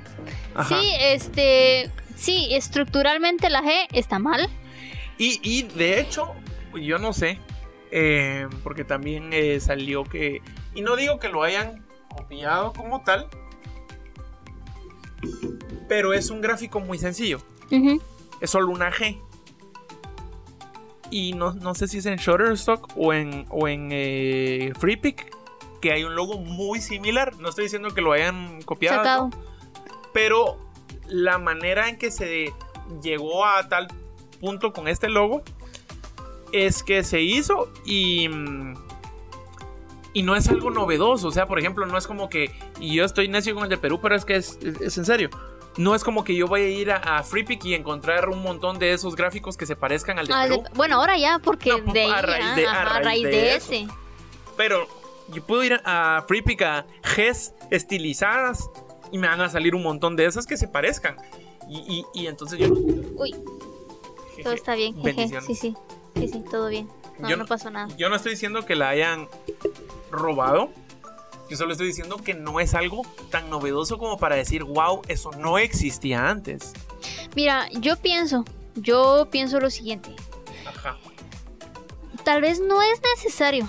[0.55, 0.81] Ajá.
[0.81, 4.49] Sí, este, sí, estructuralmente la G está mal.
[5.19, 6.33] Y, y de hecho,
[6.81, 7.39] yo no sé,
[7.91, 10.41] eh, porque también eh, salió que,
[10.75, 13.27] y no digo que lo hayan copiado como tal,
[15.89, 17.41] pero es un gráfico muy sencillo.
[18.41, 19.21] Es solo una G.
[21.11, 25.35] Y no, no sé si es en Shutterstock o en, o en eh, FreePic,
[25.81, 27.37] que hay un logo muy similar.
[27.39, 29.03] No estoy diciendo que lo hayan copiado.
[30.13, 30.57] Pero
[31.09, 32.53] la manera en que se
[33.03, 33.89] llegó a tal
[34.41, 35.43] punto con este logo
[36.53, 38.75] es que se hizo y mm,
[40.13, 43.05] y no es algo novedoso, o sea, por ejemplo, no es como que y yo
[43.05, 45.31] estoy necio con el de Perú, pero es que es, es- es en serio.
[45.77, 48.79] No es como que yo voy a ir a, a FreePic y encontrar un montón
[48.79, 51.71] de esos gráficos que se parezcan al de Ah, Perú, de- bueno, ahora ya, porque
[51.81, 53.73] No, de a raíz ah, de- a ajá, a raíz raíz de de, eso.
[53.73, 53.89] ese.
[54.57, 54.87] pero
[55.29, 58.69] yo puedo ir a FreePic a Gs estilizadas
[59.13, 61.17] y me van a salir un montón de esas que se parezcan.
[61.69, 61.79] Y,
[62.15, 63.33] y- y entonces yo Uy,
[64.43, 65.01] todo está bien.
[65.03, 65.29] jeje.
[65.43, 65.75] Sí, sí,
[66.17, 66.89] sí, sí, todo bien.
[67.21, 67.87] No, Yo no no- pasó nada.
[67.97, 69.29] Yo no estoy diciendo que la hayan
[70.11, 70.71] robado.
[71.51, 75.33] Yo solo estoy diciendo que no es algo tan novedoso como para decir, wow, eso
[75.33, 76.73] no existía antes.
[77.35, 78.45] Mira, yo pienso,
[78.77, 80.15] yo pienso lo siguiente.
[80.65, 80.97] Ajá.
[82.25, 83.69] Tal vez no es necesario,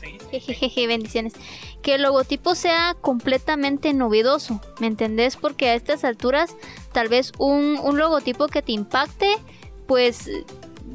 [0.00, 0.18] Sí.
[0.40, 1.34] jejeje, bendiciones,
[1.82, 5.36] que el logotipo sea completamente novedoso, ¿me entendés?
[5.36, 6.56] Porque a estas alturas,
[6.92, 9.28] tal vez un, un logotipo que te impacte,
[9.86, 10.28] pues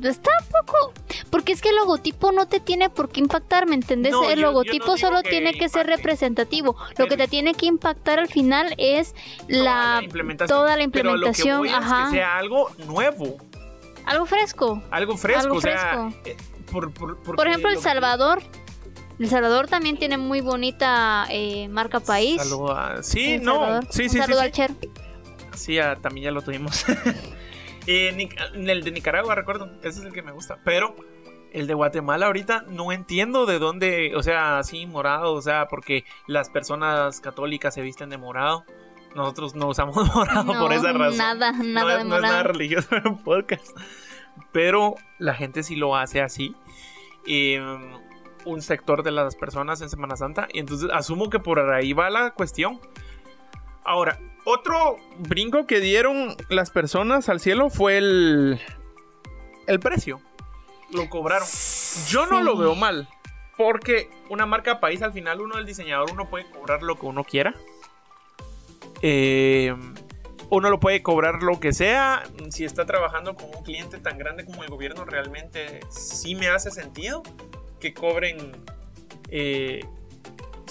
[0.03, 0.93] está un poco...
[1.29, 4.11] Porque es que el logotipo no te tiene por qué impactar, ¿me entendés?
[4.11, 6.75] No, el yo- yo no logotipo solo que tiene que ser representativo.
[6.97, 9.15] Lo que te tiene que impactar al final es
[9.47, 9.97] la...
[9.99, 10.57] Toda implementación.
[10.59, 12.05] toda la Pero a lo que implementación, es ajá.
[12.05, 13.37] que sea algo nuevo,
[14.05, 14.81] Algo fresco.
[14.91, 15.41] algo fresco.
[15.41, 16.19] Algo o sea, fresco.
[16.25, 16.37] eh,
[16.71, 18.41] por, por, Por ejemplo, El Salvador.
[19.19, 22.41] El Salvador también tiene muy bonita eh, marca país.
[23.01, 23.53] Sí, El no.
[23.59, 23.87] Salvador.
[23.91, 24.17] Sí, Un sí, sí.
[24.17, 24.45] saludo sí.
[24.45, 24.71] al Cher.
[25.55, 26.83] Sí, también ya lo tuvimos.
[27.87, 29.71] Eh, el de Nicaragua, recuerdo.
[29.79, 30.59] Ese es el que me gusta.
[30.63, 30.95] Pero
[31.51, 36.05] el de Guatemala ahorita no entiendo de dónde, o sea, así morado, o sea, porque
[36.27, 38.65] las personas católicas se visten de morado.
[39.15, 41.17] Nosotros no usamos morado por No, esa razón.
[41.17, 43.77] Nada, no, nada de no es nada religioso en el podcast.
[44.51, 46.55] Pero la gente sí lo hace así.
[47.27, 47.61] Eh,
[48.45, 50.47] un sector de las personas en Semana Santa.
[50.53, 52.79] Y entonces asumo que por ahí va la cuestión.
[53.83, 58.59] Ahora, otro brinco que dieron las personas al cielo fue el,
[59.67, 60.21] el precio.
[60.91, 61.47] Lo cobraron.
[62.07, 62.43] Yo no Sí.
[62.43, 63.07] lo veo mal.
[63.57, 67.23] Porque una marca país al final uno, el diseñador, uno puede cobrar lo que uno
[67.23, 67.53] quiera.
[69.01, 69.75] Eh,
[70.49, 72.23] uno lo puede cobrar lo que sea.
[72.49, 76.71] Si está trabajando con un cliente tan grande como el gobierno, realmente sí me hace
[76.71, 77.23] sentido
[77.79, 78.51] que cobren
[79.29, 79.85] eh,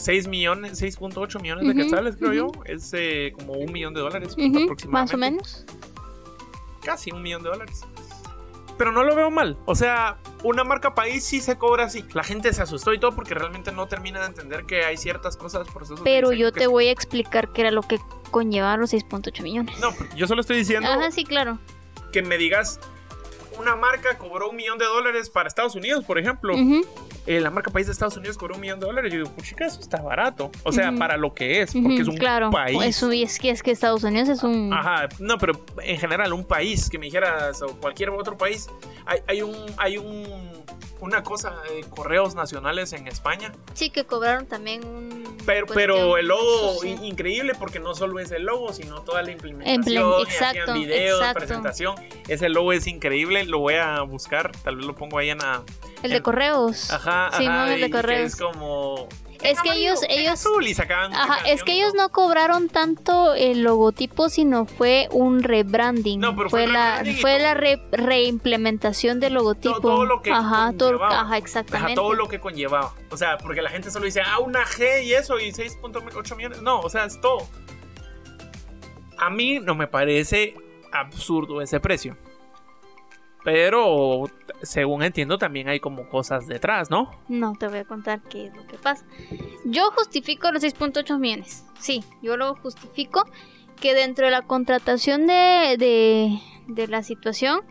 [0.01, 2.53] 6 millones, 6.8 millones de Ujú, quetzales, creo yo.
[2.65, 4.89] Es eh, como un millón de dólares aproximadamente.
[4.89, 5.65] más o menos.
[6.83, 7.83] Casi un millón de dólares.
[8.79, 9.59] Pero no lo veo mal.
[9.67, 12.03] O sea, una marca país sí se cobra así.
[12.15, 15.37] La gente se asustó y todo porque realmente no termina de entender que hay ciertas
[15.37, 15.99] cosas, procesos.
[15.99, 17.99] de Pero yo te voy a explicar qué era lo que
[18.31, 19.79] conllevaba los 6.8 millones.
[19.81, 21.59] No, yo solo estoy diciendo Ajá, sí, claro.
[22.11, 22.81] que me digas
[23.59, 26.55] una marca cobró un millón de dólares para Estados Unidos, por ejemplo.
[27.31, 29.12] Eh, la marca país de Estados Unidos cobró un millón de dólares.
[29.12, 30.51] Yo digo, puchica, eso está barato.
[30.64, 32.77] O sea, para lo que es, porque es un claro, país.
[32.83, 36.33] Eso, y es que es que Estados Unidos es un Ajá, no, pero en general,
[36.33, 38.69] un país que me dijeras, o cualquier otro país,
[39.07, 40.27] hay, hay un, hay un,
[41.01, 46.29] una cosa de correos nacionales en España, sí que cobraron también un pero, pero el
[46.29, 46.97] logo sí.
[47.03, 51.39] increíble porque no solo es el logo, sino toda la implementación, exacto, videos, exacto.
[51.39, 51.95] presentación,
[52.29, 55.63] ese logo es increíble, lo voy a buscar, tal vez lo pongo ahí en la...
[56.03, 56.91] el de correos.
[56.91, 58.33] Ajá, Sí, ajá, no, el de correos.
[58.33, 59.09] es como...
[59.42, 62.03] Es que ellos- ellos- azul, y sacaban Ajá, música, es que ellos todo.
[62.03, 66.20] no cobraron tanto el logotipo, sino fue un rebranding.
[66.20, 67.42] No, pero fue fue la fue todo.
[67.42, 69.81] la re- reimplementación del logotipo.
[69.81, 71.92] todo lo que ajá, todo, ajá, exactamente.
[71.92, 72.92] Ajá, todo lo que conllevaba.
[73.11, 76.62] O sea, porque la gente solo dice, ah, una G y eso, y 6.8 millones.
[76.62, 77.46] No, o sea, es todo.
[79.18, 80.55] A mí no me parece
[80.92, 82.16] absurdo ese precio.
[83.44, 84.24] Pero,
[84.62, 87.11] según entiendo, también hay como cosas detrás, ¿no?
[87.29, 89.07] No, te voy a contar qué es lo que pasa.
[89.64, 91.64] Yo justifico los 6.8 millones.
[91.79, 93.24] Sí, yo lo justifico
[93.81, 97.62] que dentro de la contratación de, de, de la situación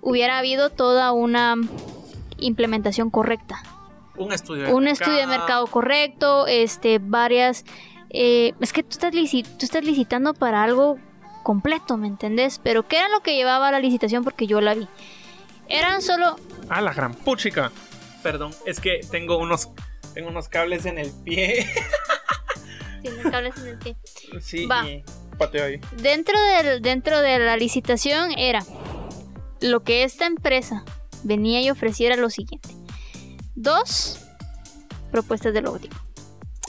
[0.00, 1.54] hubiera habido toda una
[2.38, 3.62] implementación correcta.
[4.16, 5.10] Un estudio de un mercado.
[5.10, 7.64] estudio de mercado correcto, este, varias...
[8.08, 10.98] eh, es que tú estás, tú estás licitando para algo
[11.42, 12.60] completo, ¿me entendés?
[12.62, 14.24] Pero ¿qué era lo que llevaba a la licitación?
[14.24, 14.88] Porque yo la vi.
[15.68, 16.36] Eran solo...
[16.68, 17.70] Ah, la gran puchica.
[18.22, 19.70] Perdón, es que tengo unos,
[20.14, 21.66] tengo unos cables en el pie.
[23.02, 23.96] Tiene cables en el pie.
[24.40, 24.88] sí, Va.
[24.88, 25.02] y
[25.38, 25.80] pateo ahí.
[25.96, 28.62] Dentro, del, dentro de la licitación era
[29.60, 30.84] lo que esta empresa
[31.22, 32.68] venía y ofreciera lo siguiente.
[33.54, 34.20] Dos
[35.10, 35.96] propuestas de logotipo.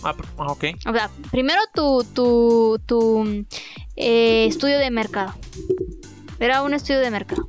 [0.03, 0.65] Ah, ah, ok.
[0.87, 3.45] O sea, primero tu, tu, tu
[3.95, 5.33] eh, estudio de mercado.
[6.39, 7.47] Era un estudio de mercado.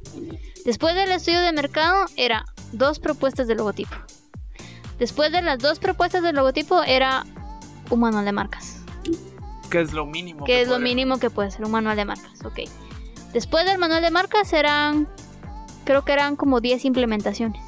[0.65, 3.97] Después del estudio de mercado era dos propuestas de logotipo.
[4.99, 7.25] Después de las dos propuestas de logotipo era
[7.91, 8.83] un manual de marcas.
[9.71, 10.45] Que es lo mínimo.
[10.45, 12.45] Que es lo mínimo que puede ser un manual de marcas.
[12.45, 12.61] Ok.
[13.33, 15.09] Después del manual de marcas eran,
[15.85, 17.63] creo que eran como 10 implementaciones.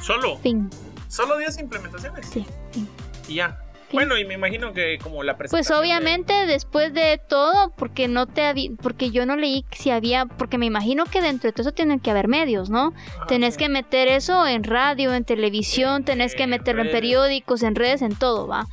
[0.00, 0.38] Solo.
[0.38, 0.70] Fin.
[1.08, 2.26] Solo 10 implementaciones.
[2.26, 2.46] Sí.
[3.32, 3.58] Y ya.
[3.92, 8.26] Bueno, y me imagino que como la Pues de- obviamente después de todo, porque no
[8.26, 11.72] te porque yo no leí si había, porque me imagino que dentro de todo eso
[11.74, 12.94] tienen que haber medios, ¿no?
[13.16, 13.58] Ajá, tenés sí.
[13.60, 18.14] que meter eso en radio, en televisión, tenés que meterlo en periódicos, en redes, en
[18.16, 18.66] todo, ¿va?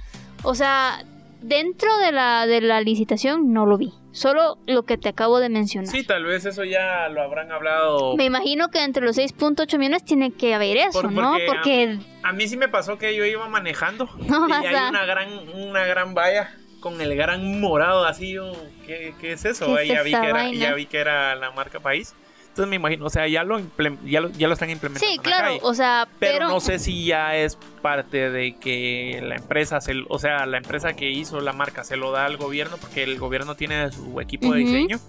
[0.44, 1.04] O sea,
[1.42, 5.50] dentro de la, de la licitación no lo vi, solo lo que te acabo de
[5.50, 5.90] mencionar.
[5.92, 8.16] Sí, tal vez eso ya lo habrán hablado.
[8.18, 11.38] Me imagino que entre los 6.8 millones tiene que haber eso, Por- ¿no?
[11.48, 14.90] porque, A mí sí me pasó que yo iba manejando no y hay a...
[14.90, 18.32] una gran, una gran valla con el gran morado así.
[18.34, 18.54] yo,
[18.88, 19.66] ¿qué, qué es eso?
[19.76, 22.16] ¿Qué Ahí es ya, vi que era, ya vi que era la marca país.
[22.50, 23.60] Entonces me imagino, o sea, ya lo,
[24.06, 25.08] ya lo, ya lo están implementando.
[25.14, 25.60] Sí, claro, calle.
[25.64, 26.48] o sea, Pero, pero...
[26.50, 30.94] no sé si ya es parte de que la empresa, se, o sea, la empresa
[30.94, 34.52] que hizo la marca se lo da al gobierno porque el gobierno tiene su equipo
[34.54, 35.00] de diseño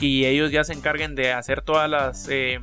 [0.00, 2.60] y ellos ya se encarguen de hacer todas las eh,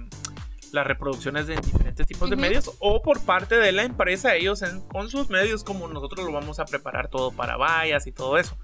[0.71, 4.81] las reproducciones de diferentes tipos de medios o por parte de la empresa ellos en-
[4.87, 8.57] con sus medios como nosotros lo vamos a preparar todo para vallas y todo eso.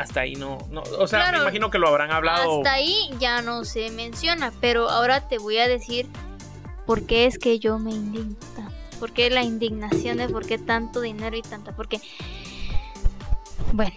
[0.00, 1.36] Hasta ahí no, no o sea, Claro.
[1.38, 2.58] me imagino que lo habrán hablado.
[2.58, 6.08] Hasta ahí ya no se menciona, pero ahora te voy a decir
[6.86, 8.72] por qué es que yo me indigno tanto.
[8.98, 11.72] ¿Por qué la indignación de por qué tanto dinero y tanta?
[11.76, 12.00] Porque,
[13.72, 13.94] bueno,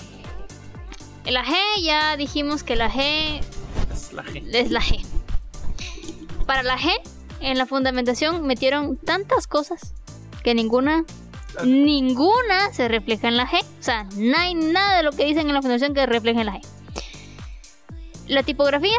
[1.25, 3.41] la G ya dijimos que la G
[3.93, 4.43] Es la G.
[4.53, 5.05] es la G.
[6.45, 6.91] Para la G,
[7.39, 9.93] en la fundamentación metieron tantas cosas
[10.43, 11.05] que ninguna,
[11.65, 13.61] ninguna se refleja en la G.
[13.61, 16.45] O sea, no hay nada de lo que dicen en la fundación que refleje en
[16.47, 16.61] la G.
[18.27, 18.97] La tipografía,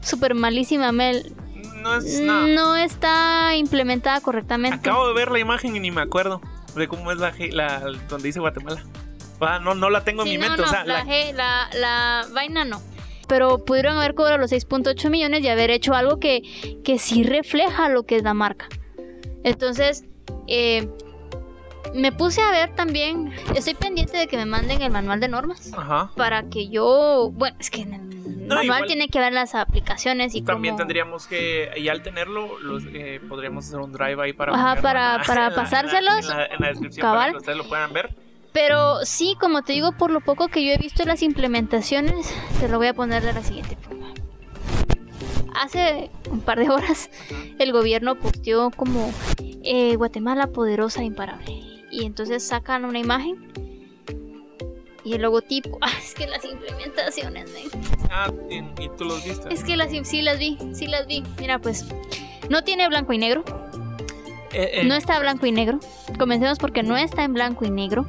[0.00, 1.34] súper malísima, Mel.
[1.82, 2.46] No es nada.
[2.46, 4.76] No está implementada correctamente.
[4.76, 6.40] Acabo de ver la imagen y ni me acuerdo
[6.76, 8.82] de cómo es la, G- la donde dice Guatemala.
[9.40, 10.62] Ah, no, no la tengo Sí, en mi no, mente.
[10.62, 12.80] no, o sea, la, la- G, la, la vaina no.
[13.26, 16.42] Pero pudieron haber cobrado los 6.8 millones y haber hecho algo que,
[16.84, 18.68] que sí refleja lo que es la marca.
[19.42, 20.04] Entonces,
[20.48, 20.88] eh,
[21.94, 25.72] me puse a ver también, estoy pendiente de que me manden el manual de normas
[25.76, 26.10] Ajá.
[26.16, 28.08] para que yo, bueno, es que en el
[28.46, 32.02] No, manual igual- tiene que ver las aplicaciones y También cómo- tendríamos que, y al
[32.02, 35.56] tenerlo, los, eh, podríamos hacer un drive ahí para, Ajá, para- la- para en la-
[35.56, 36.30] pasárselos.
[36.30, 37.18] En la, en la descripción Cabal.
[37.18, 38.14] para que ustedes lo puedan ver.
[38.52, 42.68] Pero sí, como te digo, por lo poco que yo he visto las implementaciones, te
[42.68, 44.08] lo voy a poner de la siguiente forma.
[45.54, 47.10] Hace un par de horas
[47.58, 49.12] el gobierno posteó como
[49.62, 51.54] eh, Guatemala poderosa e imparable.
[51.90, 53.52] Y entonces sacan una imagen
[55.04, 55.78] y el logotipo.
[55.82, 57.68] Ah, es que las implementaciones, men.
[58.10, 59.52] Ah, y, y tú los viste.
[59.52, 61.22] Es que las, sí las vi, sí las vi.
[61.38, 61.86] Mira, pues
[62.48, 63.44] no tiene blanco y negro.
[64.52, 65.78] Eh, eh, No está blanco y negro.
[66.18, 68.06] Comencemos porque no está en blanco y negro.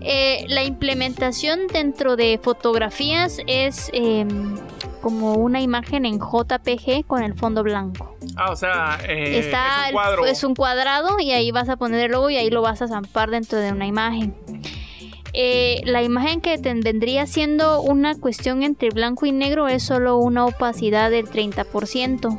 [0.00, 4.56] Eh, la implementación dentro de fotografías es em,
[5.02, 8.16] como una imagen en JPG con el fondo blanco.
[8.36, 10.24] Ah, o sea, eh, está es un cuadro.
[10.26, 12.88] es un cuadrado y ahí vas a poner el logo y ahí lo vas a
[12.88, 14.34] zampar dentro de una imagen.
[15.34, 20.16] Eh, la imagen que te- vendría siendo una cuestión entre blanco y negro es solo
[20.18, 22.38] una opacidad del 30%.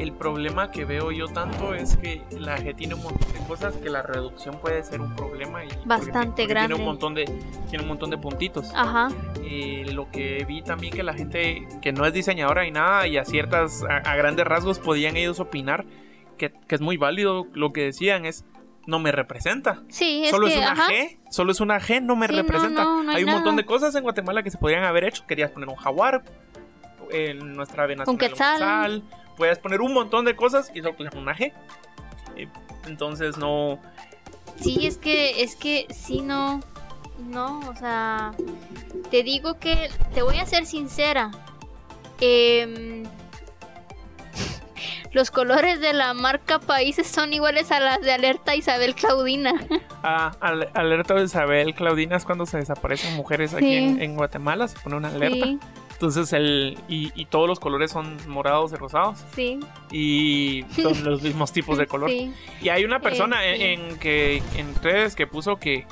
[0.00, 3.74] El problema que veo yo tanto es que la G tiene un montón de cosas
[3.76, 6.68] que la reducción puede ser un problema y porque- Bastante porque grande.
[6.68, 7.24] Tiene un montón de
[7.68, 8.72] tiene un montón de puntitos.
[8.74, 9.08] Ajá.
[9.44, 13.18] Eh, lo que vi también que la gente que no es diseñadora y nada y
[13.18, 15.84] a ciertas a, a grandes rasgos podían ellos opinar
[16.38, 18.46] que, que es muy válido lo que decían es
[18.86, 19.82] no me representa.
[19.88, 20.88] Sí, es solo que es una ajá.
[20.88, 22.82] G, solo es una G, no me Sí, no, representa.
[22.84, 25.26] no, no hay hay un montón de cosas en Guatemala que se podrían haber hecho.
[25.26, 26.22] Querías poner un jaguar,
[27.12, 29.02] en nuestra ave nacional, un quetzal.
[29.40, 31.54] Puedes poner un montón de cosas y solo pusieron una G.
[32.36, 32.46] Eh,
[32.86, 33.78] Entonces no.
[34.60, 36.60] Sí, es que, es que sí, no,
[37.26, 38.32] no, o sea,
[39.10, 41.30] te digo que, te voy a ser sincera,
[42.20, 43.04] em,
[45.12, 49.54] los colores de la marca Países son iguales a las de Alerta Isabel Claudina.
[50.02, 54.66] Ah, al- alerta Isabel Claudina es cuando se desaparecen mujeres aquí en, en Guatemala.
[54.68, 55.44] Se pone una alerta.
[55.46, 55.58] Sí,
[56.00, 56.78] Entonces el.
[56.88, 59.18] Y, y todos los colores son morados y rosados.
[59.34, 59.60] sí,
[59.92, 62.08] Y son los mismos tipos de color.
[62.08, 62.32] sí.
[62.62, 63.62] Y hay una persona Eh, sí.
[63.64, 65.84] en, en que en redes que puso que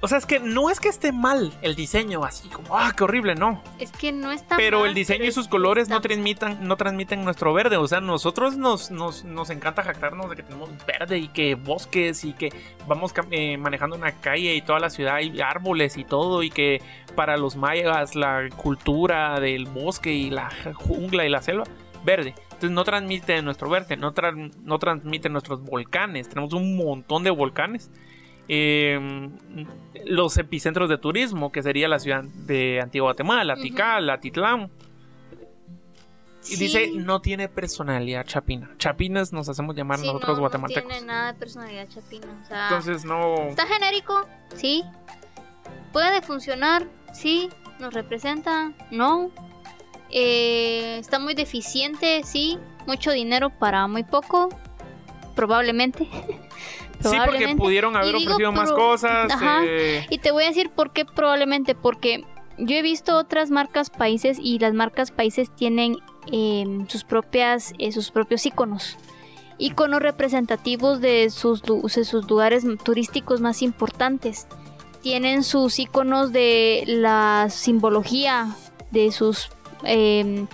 [0.00, 3.04] o sea, es que no es que esté mal el diseño así como ah, qué
[3.04, 3.62] horrible, no.
[3.78, 6.76] Es que no está Pero mal, el diseño pero y sus colores no transmitan no
[6.76, 11.18] transmiten nuestro verde, o sea, nosotros nos, nos, nos encanta jactarnos de que tenemos verde
[11.18, 12.52] y que bosques y que
[12.86, 16.80] vamos eh, manejando una calle y toda la ciudad hay árboles y todo y que
[17.14, 21.64] para los mayas la cultura del bosque y la jungla y la selva
[22.04, 22.34] verde.
[22.44, 26.28] Entonces no transmite nuestro verde, no, tran- no transmite nuestros volcanes.
[26.28, 27.90] Tenemos un montón de volcanes.
[28.48, 29.28] Eh,
[30.06, 33.56] los epicentros de turismo, que sería la ciudad de Antigua Guatemala.
[33.56, 34.70] Tikal, Atitlán.
[36.42, 36.56] Y Sí.
[36.56, 38.70] dice, no tiene personalidad chapina.
[38.78, 40.84] Chapinas nos hacemos llamar Sí, nosotros no, guatemaltecos.
[40.84, 43.34] No tiene nada de personalidad chapina, o sea, Entonces no...
[43.48, 44.82] Está genérico, sí.
[45.92, 47.50] Puede funcionar, sí.
[47.80, 49.30] Nos representa, no.
[50.10, 52.58] Eh, está muy deficiente, sí.
[52.86, 54.48] Mucho dinero para muy poco,
[55.34, 56.08] probablemente.
[57.00, 59.32] Sí, porque pudieron haber digo, ofrecido más cosas.
[59.32, 59.62] Ajá.
[59.64, 62.24] eh, Y te voy a decir por qué probablemente, porque
[62.58, 65.96] yo he visto otras marcas países y las marcas países tienen
[66.32, 68.96] eh, sus propias, eh, sus propios iconos.
[69.58, 74.46] Iconos representativos de sus, de sus lugares turísticos más importantes.
[75.02, 78.48] Tienen sus iconos de la simbología
[78.90, 79.50] de sus
[79.84, 80.46] eh,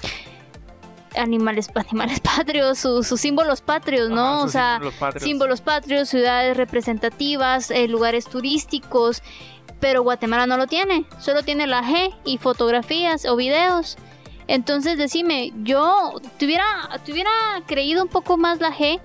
[1.17, 4.25] animales, animales patrios, sus, sus símbolos patrios, ¿no?
[4.25, 5.25] ajá, o sea, símbolos patrios.
[5.25, 9.23] símbolos patrios, ciudades representativas, eh, lugares turísticos,
[9.81, 13.97] pero Guatemala no lo tiene, solo tiene la G y fotografías o videos.
[14.47, 16.65] Entonces decime, yo te hubiera,
[17.05, 17.31] te hubiera
[17.67, 19.01] creído un poco más la G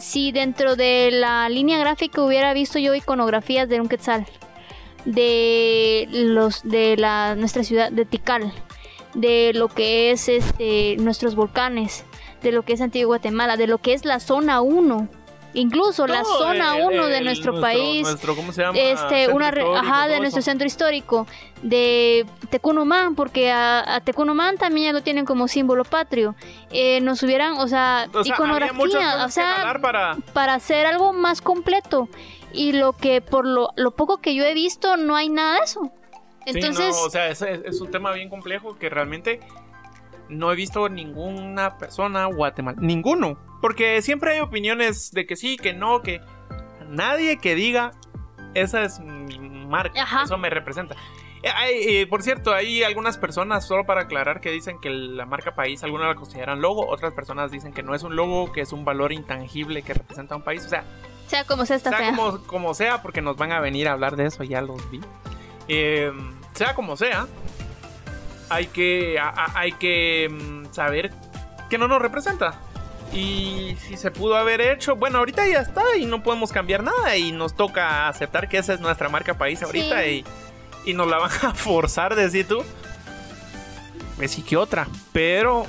[0.00, 4.26] si dentro de la línea gráfica hubiera visto yo iconografías de un quetzal,
[5.04, 8.52] de los de la nuestra ciudad de Tikal,
[9.14, 12.04] de lo que es este nuestros volcanes,
[12.42, 15.08] de lo que es Antigua Guatemala, de lo que es la zona 1,
[15.52, 18.78] incluso la zona el- 1 de nuestro, país, nuestro, ¿cómo se llama?
[18.78, 20.50] este Centro una re- ajá de nuestro eso.
[20.50, 21.26] centro histórico
[21.62, 26.34] de Tecunumán porque a, a Tecunumán también ya lo tienen como símbolo patrio
[26.70, 30.16] Eh, nos hubieran o sea, O sea, iconografía o sea para...
[30.32, 32.08] para hacer algo más completo
[32.52, 35.64] y lo que por lo, lo poco que yo he visto no hay nada de
[35.64, 35.90] eso
[36.46, 39.40] entonces Sí, no, o sea, es, es- un tema bien complejo que realmente
[40.28, 42.86] no he visto ninguna persona guatemalteca.
[42.86, 43.38] Ninguno.
[43.60, 46.20] Porque siempre hay opiniones de que sí, que no, que
[46.88, 47.92] nadie que diga
[48.54, 50.22] esa es mi marca, Ajá.
[50.24, 50.94] eso me representa.
[51.42, 55.54] Eh, eh, por cierto, hay algunas personas, solo para aclarar, que dicen que la marca
[55.54, 58.72] país, algunos la consideran logo, otras personas dicen que no es un logo, que es
[58.72, 60.64] un valor intangible que representa a un país.
[60.66, 60.84] O sea,
[61.28, 64.26] sea como sea sea como, como sea, porque nos van a venir a hablar de
[64.26, 65.00] eso, ya los vi.
[65.72, 66.12] Eh,
[66.54, 67.26] sea como sea,
[68.48, 71.12] hay que, a- a- hay que mm, saber
[71.68, 72.58] que no nos representa.
[73.12, 77.16] Y si se pudo haber hecho, bueno, ahorita ya está y no podemos cambiar nada
[77.16, 80.24] y nos toca aceptar que esa es nuestra marca país ahorita Sí.
[80.84, 82.62] y, y nos la van a forzar, decir tú.
[84.16, 85.66] Pues sí que otra, pero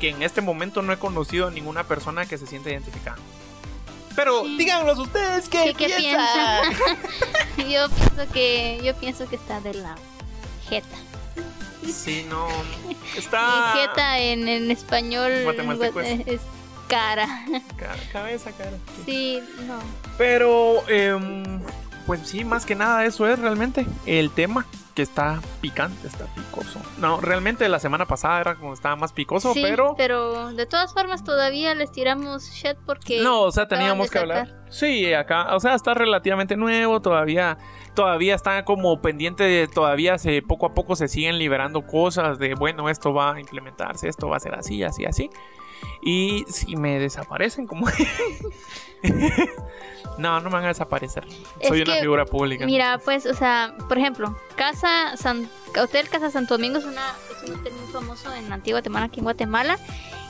[0.00, 3.16] que en este momento no he conocido a ninguna persona que se sienta identificada.
[4.16, 4.56] Pero Sí.
[4.58, 6.72] díganos ustedes qué, ¿Qué- qué piensan.
[7.70, 9.96] yo pienso que yo pienso que está de la
[10.68, 10.96] jeta
[11.86, 12.48] Sí, no.
[13.16, 13.74] Está.
[13.74, 16.40] Y jeta en, en español es-
[16.88, 17.26] cara.
[17.76, 18.72] Cara, cabeza, cara.
[19.04, 19.78] Sí, no.
[20.16, 21.60] Pero, em,
[22.06, 26.80] pues sí, más que nada eso es realmente el tema que está picante, está picoso.
[26.98, 29.94] No, realmente la semana pasada era como estaba más picoso, sí, pero...
[29.96, 33.20] pero de todas formas todavía les tiramos shit porque...
[33.20, 34.64] No, o sea, teníamos que hablar.
[34.70, 37.58] Sí, acá, o sea, está relativamente nuevo, todavía,
[37.94, 42.54] todavía está como pendiente de, todavía se, poco a poco se siguen liberando cosas de,
[42.54, 45.30] bueno, esto va a implementarse, esto va a ser así, así, así.
[46.02, 47.86] Y si me desaparecen, como...
[50.18, 51.24] no, no me van a desaparecer.
[51.60, 52.64] Es Soy una figura pública.
[52.66, 55.48] Mira, pues, o sea, por ejemplo, Casa San...
[55.80, 57.02] Hotel Casa Santo Domingo es, una,
[57.42, 59.78] es un hotel muy famoso en antigua Guatemala, aquí en Guatemala,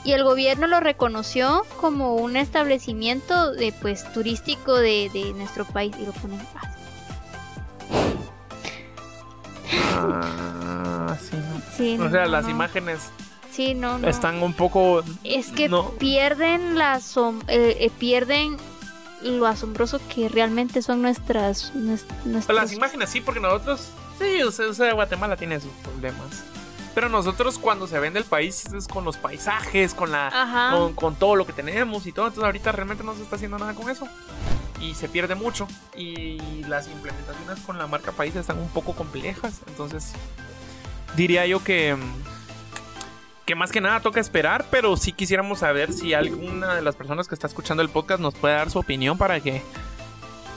[0.03, 5.95] y el gobierno lo reconoció como un establecimiento de, pues, turístico de, de nuestro país
[5.99, 6.67] y lo ponen así.
[9.97, 11.61] Ah, sí, no.
[11.75, 12.49] Sí, O sea, no, las no.
[12.51, 13.09] imágenes
[13.51, 15.01] Sí, no, están un poco...
[15.23, 18.57] Es que pierden la asom- eh, eh, pierden
[19.21, 23.89] lo asombroso que realmente son nuestras, nues- nuestros- Las imágenes sí, porque nosotros...
[24.19, 26.43] Sí, o sea, Guatemala tiene sus problemas.
[26.93, 30.29] Pero nosotros cuando se vende el país es con los paisajes, con la...
[30.77, 32.27] Con, con todo lo que tenemos y todo.
[32.27, 34.07] Entonces ahorita realmente no se está haciendo nada con eso.
[34.79, 35.67] Y se pierde mucho.
[35.97, 36.37] Y
[36.69, 39.55] las implementaciones con la marca país están un poco complejas.
[39.67, 40.13] Entonces
[41.17, 41.97] diría yo que...
[43.45, 47.27] Que más que nada toca esperar, pero sí quisiéramos saber si alguna de las personas
[47.27, 49.61] que está escuchando el podcast nos puede dar su opinión para que...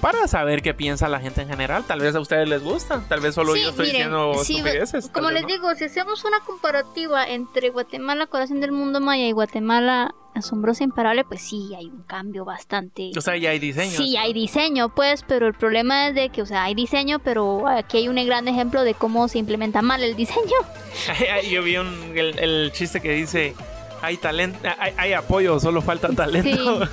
[0.00, 1.84] Para saber qué piensa la gente en general.
[1.84, 3.02] Tal vez a ustedes les gusta.
[3.08, 5.08] Tal vez solo Sí, yo estoy miren, diciendo sí, estupideces.
[5.08, 5.48] Como les no.
[5.48, 11.24] digo, si hacemos una comparativa entre Guatemala, corazón del mundo maya, y Guatemala, asombrosa imparable,
[11.24, 13.10] pues sí, hay un cambio bastante.
[13.16, 13.94] O sea, ya hay diseños.
[13.96, 17.66] Sí, hay diseño, pues, pero el problema es de que, o sea, hay diseño, pero
[17.66, 20.56] aquí hay un gran ejemplo de cómo se implementa mal el diseño.
[21.50, 23.54] Yo vi un, el, el chiste que dice,
[24.00, 26.86] hay talento, hay, hay apoyo, solo falta talento.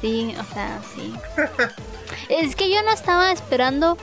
[0.00, 1.12] Sí, o sea, sí.
[2.28, 3.96] Es que yo no estaba esperando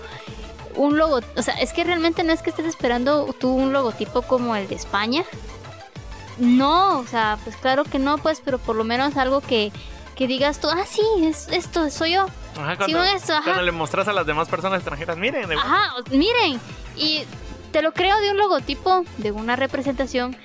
[0.76, 4.24] un logo, o sea, es que realmente no es que estés esperando tú un logotipo
[4.24, 5.24] como el de España.
[6.38, 9.72] No, o sea, pues claro que no, pues, pero por lo menos algo que,
[10.16, 12.26] que digas tú, ah, sí, es esto, soy yo.
[12.60, 13.44] Ajá, cuando, Sí, esto, ajá.
[13.44, 16.60] cuando le mostras a las demás personas extranjeras, miren, de- Ajá, miren,
[16.98, 17.24] y
[17.72, 20.36] te lo creo de un logotipo, de una representación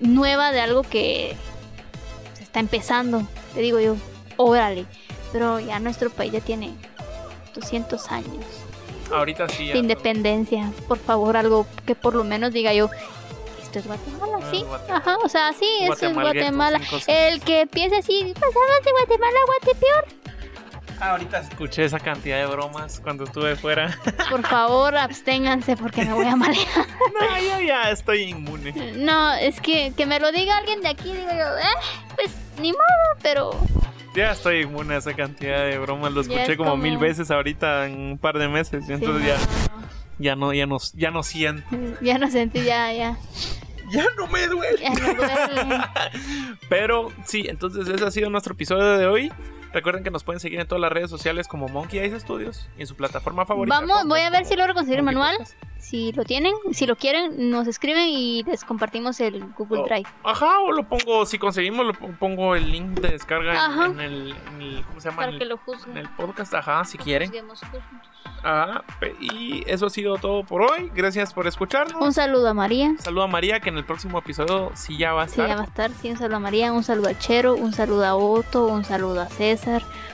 [0.00, 1.36] nueva de algo que
[2.34, 3.22] se está empezando.
[3.52, 3.96] Te digo yo,
[4.38, 4.86] órale,
[5.32, 6.74] pero ya nuestro país ya tiene
[7.60, 8.44] 200 años
[9.12, 9.66] ahorita sí.
[9.66, 10.70] ya de independencia.
[10.86, 12.90] Por favor, algo que por lo menos diga yo,
[13.62, 14.62] esto es Guatemala, Ah, sí.
[14.62, 14.98] Guatemala.
[15.00, 16.80] Ajá, o sea, sí, eso es Guatemala.
[17.06, 20.04] El que piense así, pasamos de Guatemala a Guatepeor.
[21.00, 23.96] Ah, ahorita escuché esa cantidad de bromas cuando estuve fuera.
[24.30, 26.66] Por favor, absténganse porque me voy a marear.
[27.20, 28.72] no, yo ya estoy inmune.
[28.96, 32.72] No, es que que me lo diga alguien de aquí, digo yo, eh, pues ni
[32.72, 32.82] modo,
[33.22, 33.50] pero
[34.18, 36.12] Ya estoy inmune a esa cantidad de bromas.
[36.12, 38.82] Lo escuché es como, como- mil veces ahorita en un par de meses.
[38.88, 39.28] Y entonces sí,
[40.18, 41.64] ya, no, ya no, ya no, ya no siento.
[42.00, 43.16] ya no sentí, ya, ya,
[43.92, 44.80] Ya no me duele.
[44.82, 45.78] ya no duele.
[46.68, 49.32] Pero sí, entonces ese ha sido nuestro episodio de hoy.
[49.72, 52.80] Recuerden que nos pueden seguir en todas las redes sociales como Monkey Eyes Studios y
[52.82, 53.80] en su plataforma favorita.
[53.80, 55.36] Vamos, voy a ver si logro conseguir el manual.
[55.38, 55.62] Podcast.
[55.78, 60.08] Si lo tienen, si lo quieren, nos escriben y les compartimos el Google Oh, Drive.
[60.24, 64.34] Ajá, o lo pongo, si conseguimos, lo po- pongo el link de descarga en- el,
[64.54, 65.18] en el- ¿cómo se llama?
[65.22, 65.96] Para En que el, lo en juzguen.
[65.96, 67.30] el podcast, ajá, si quieren.
[68.42, 70.90] Ajá, pe- y eso ha sido todo por hoy.
[70.94, 72.00] Gracias por escucharnos.
[72.00, 72.94] Un saludo a María.
[72.98, 75.48] Saludo a María, que en el próximo episodio sí ya va a Sí, estar.
[75.48, 75.90] ya va a estar.
[75.92, 79.20] Sí, un saludo a María, un saludo a Chero, un saludo a Otto, un saludo
[79.22, 79.57] a César,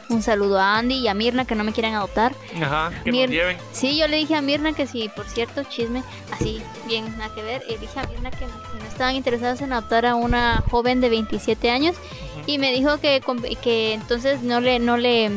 [0.08, 2.34] un saludo a Andy y a Mirna que no me quieren adoptar.
[2.62, 3.56] Ajá, que Mir- nos lleven.
[3.72, 7.42] Sí, yo le dije a Mirna que sí, por cierto, chisme, así, bien, nada que
[7.42, 7.62] ver.
[7.68, 11.70] Le dije a Mirna que no estaban interesadas en adoptar a una joven de 27
[11.70, 11.96] años
[12.46, 13.22] y me dijo que,
[13.62, 15.30] que entonces no le, no le,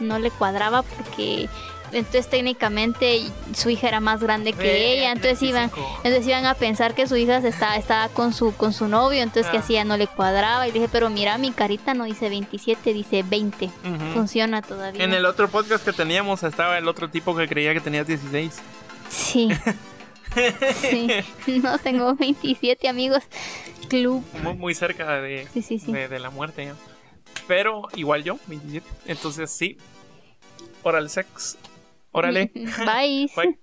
[0.00, 1.48] no le cuadraba porque
[1.94, 3.22] entonces técnicamente
[3.54, 6.00] su hija era más grande que Eh, ella, entonces iban, 25.
[6.04, 9.50] entonces iban a pensar que su hija está, estaba con su, con su novio, entonces
[9.50, 9.60] que Ah.
[9.60, 13.22] así ya no le cuadraba y dije, pero mira, mi carita no dice 27, dice
[13.22, 13.72] 20, Ujú.
[14.14, 15.02] funciona todavía.
[15.04, 18.60] En el otro podcast que teníamos estaba el otro tipo que creía que tenías 16.
[19.10, 19.48] Sí.
[20.80, 21.08] sí.
[21.62, 23.22] No tengo 27 amigos.
[23.88, 24.24] Club.
[24.42, 25.92] Muy, muy cerca de, Sí, sí, sí.
[25.92, 26.72] de, de la muerte.
[27.46, 28.86] Pero igual yo, 27.
[29.06, 29.76] Entonces sí.
[30.82, 31.56] Oral sex.
[32.14, 32.50] Órale.
[32.86, 33.28] Bye.
[33.36, 33.58] Bye.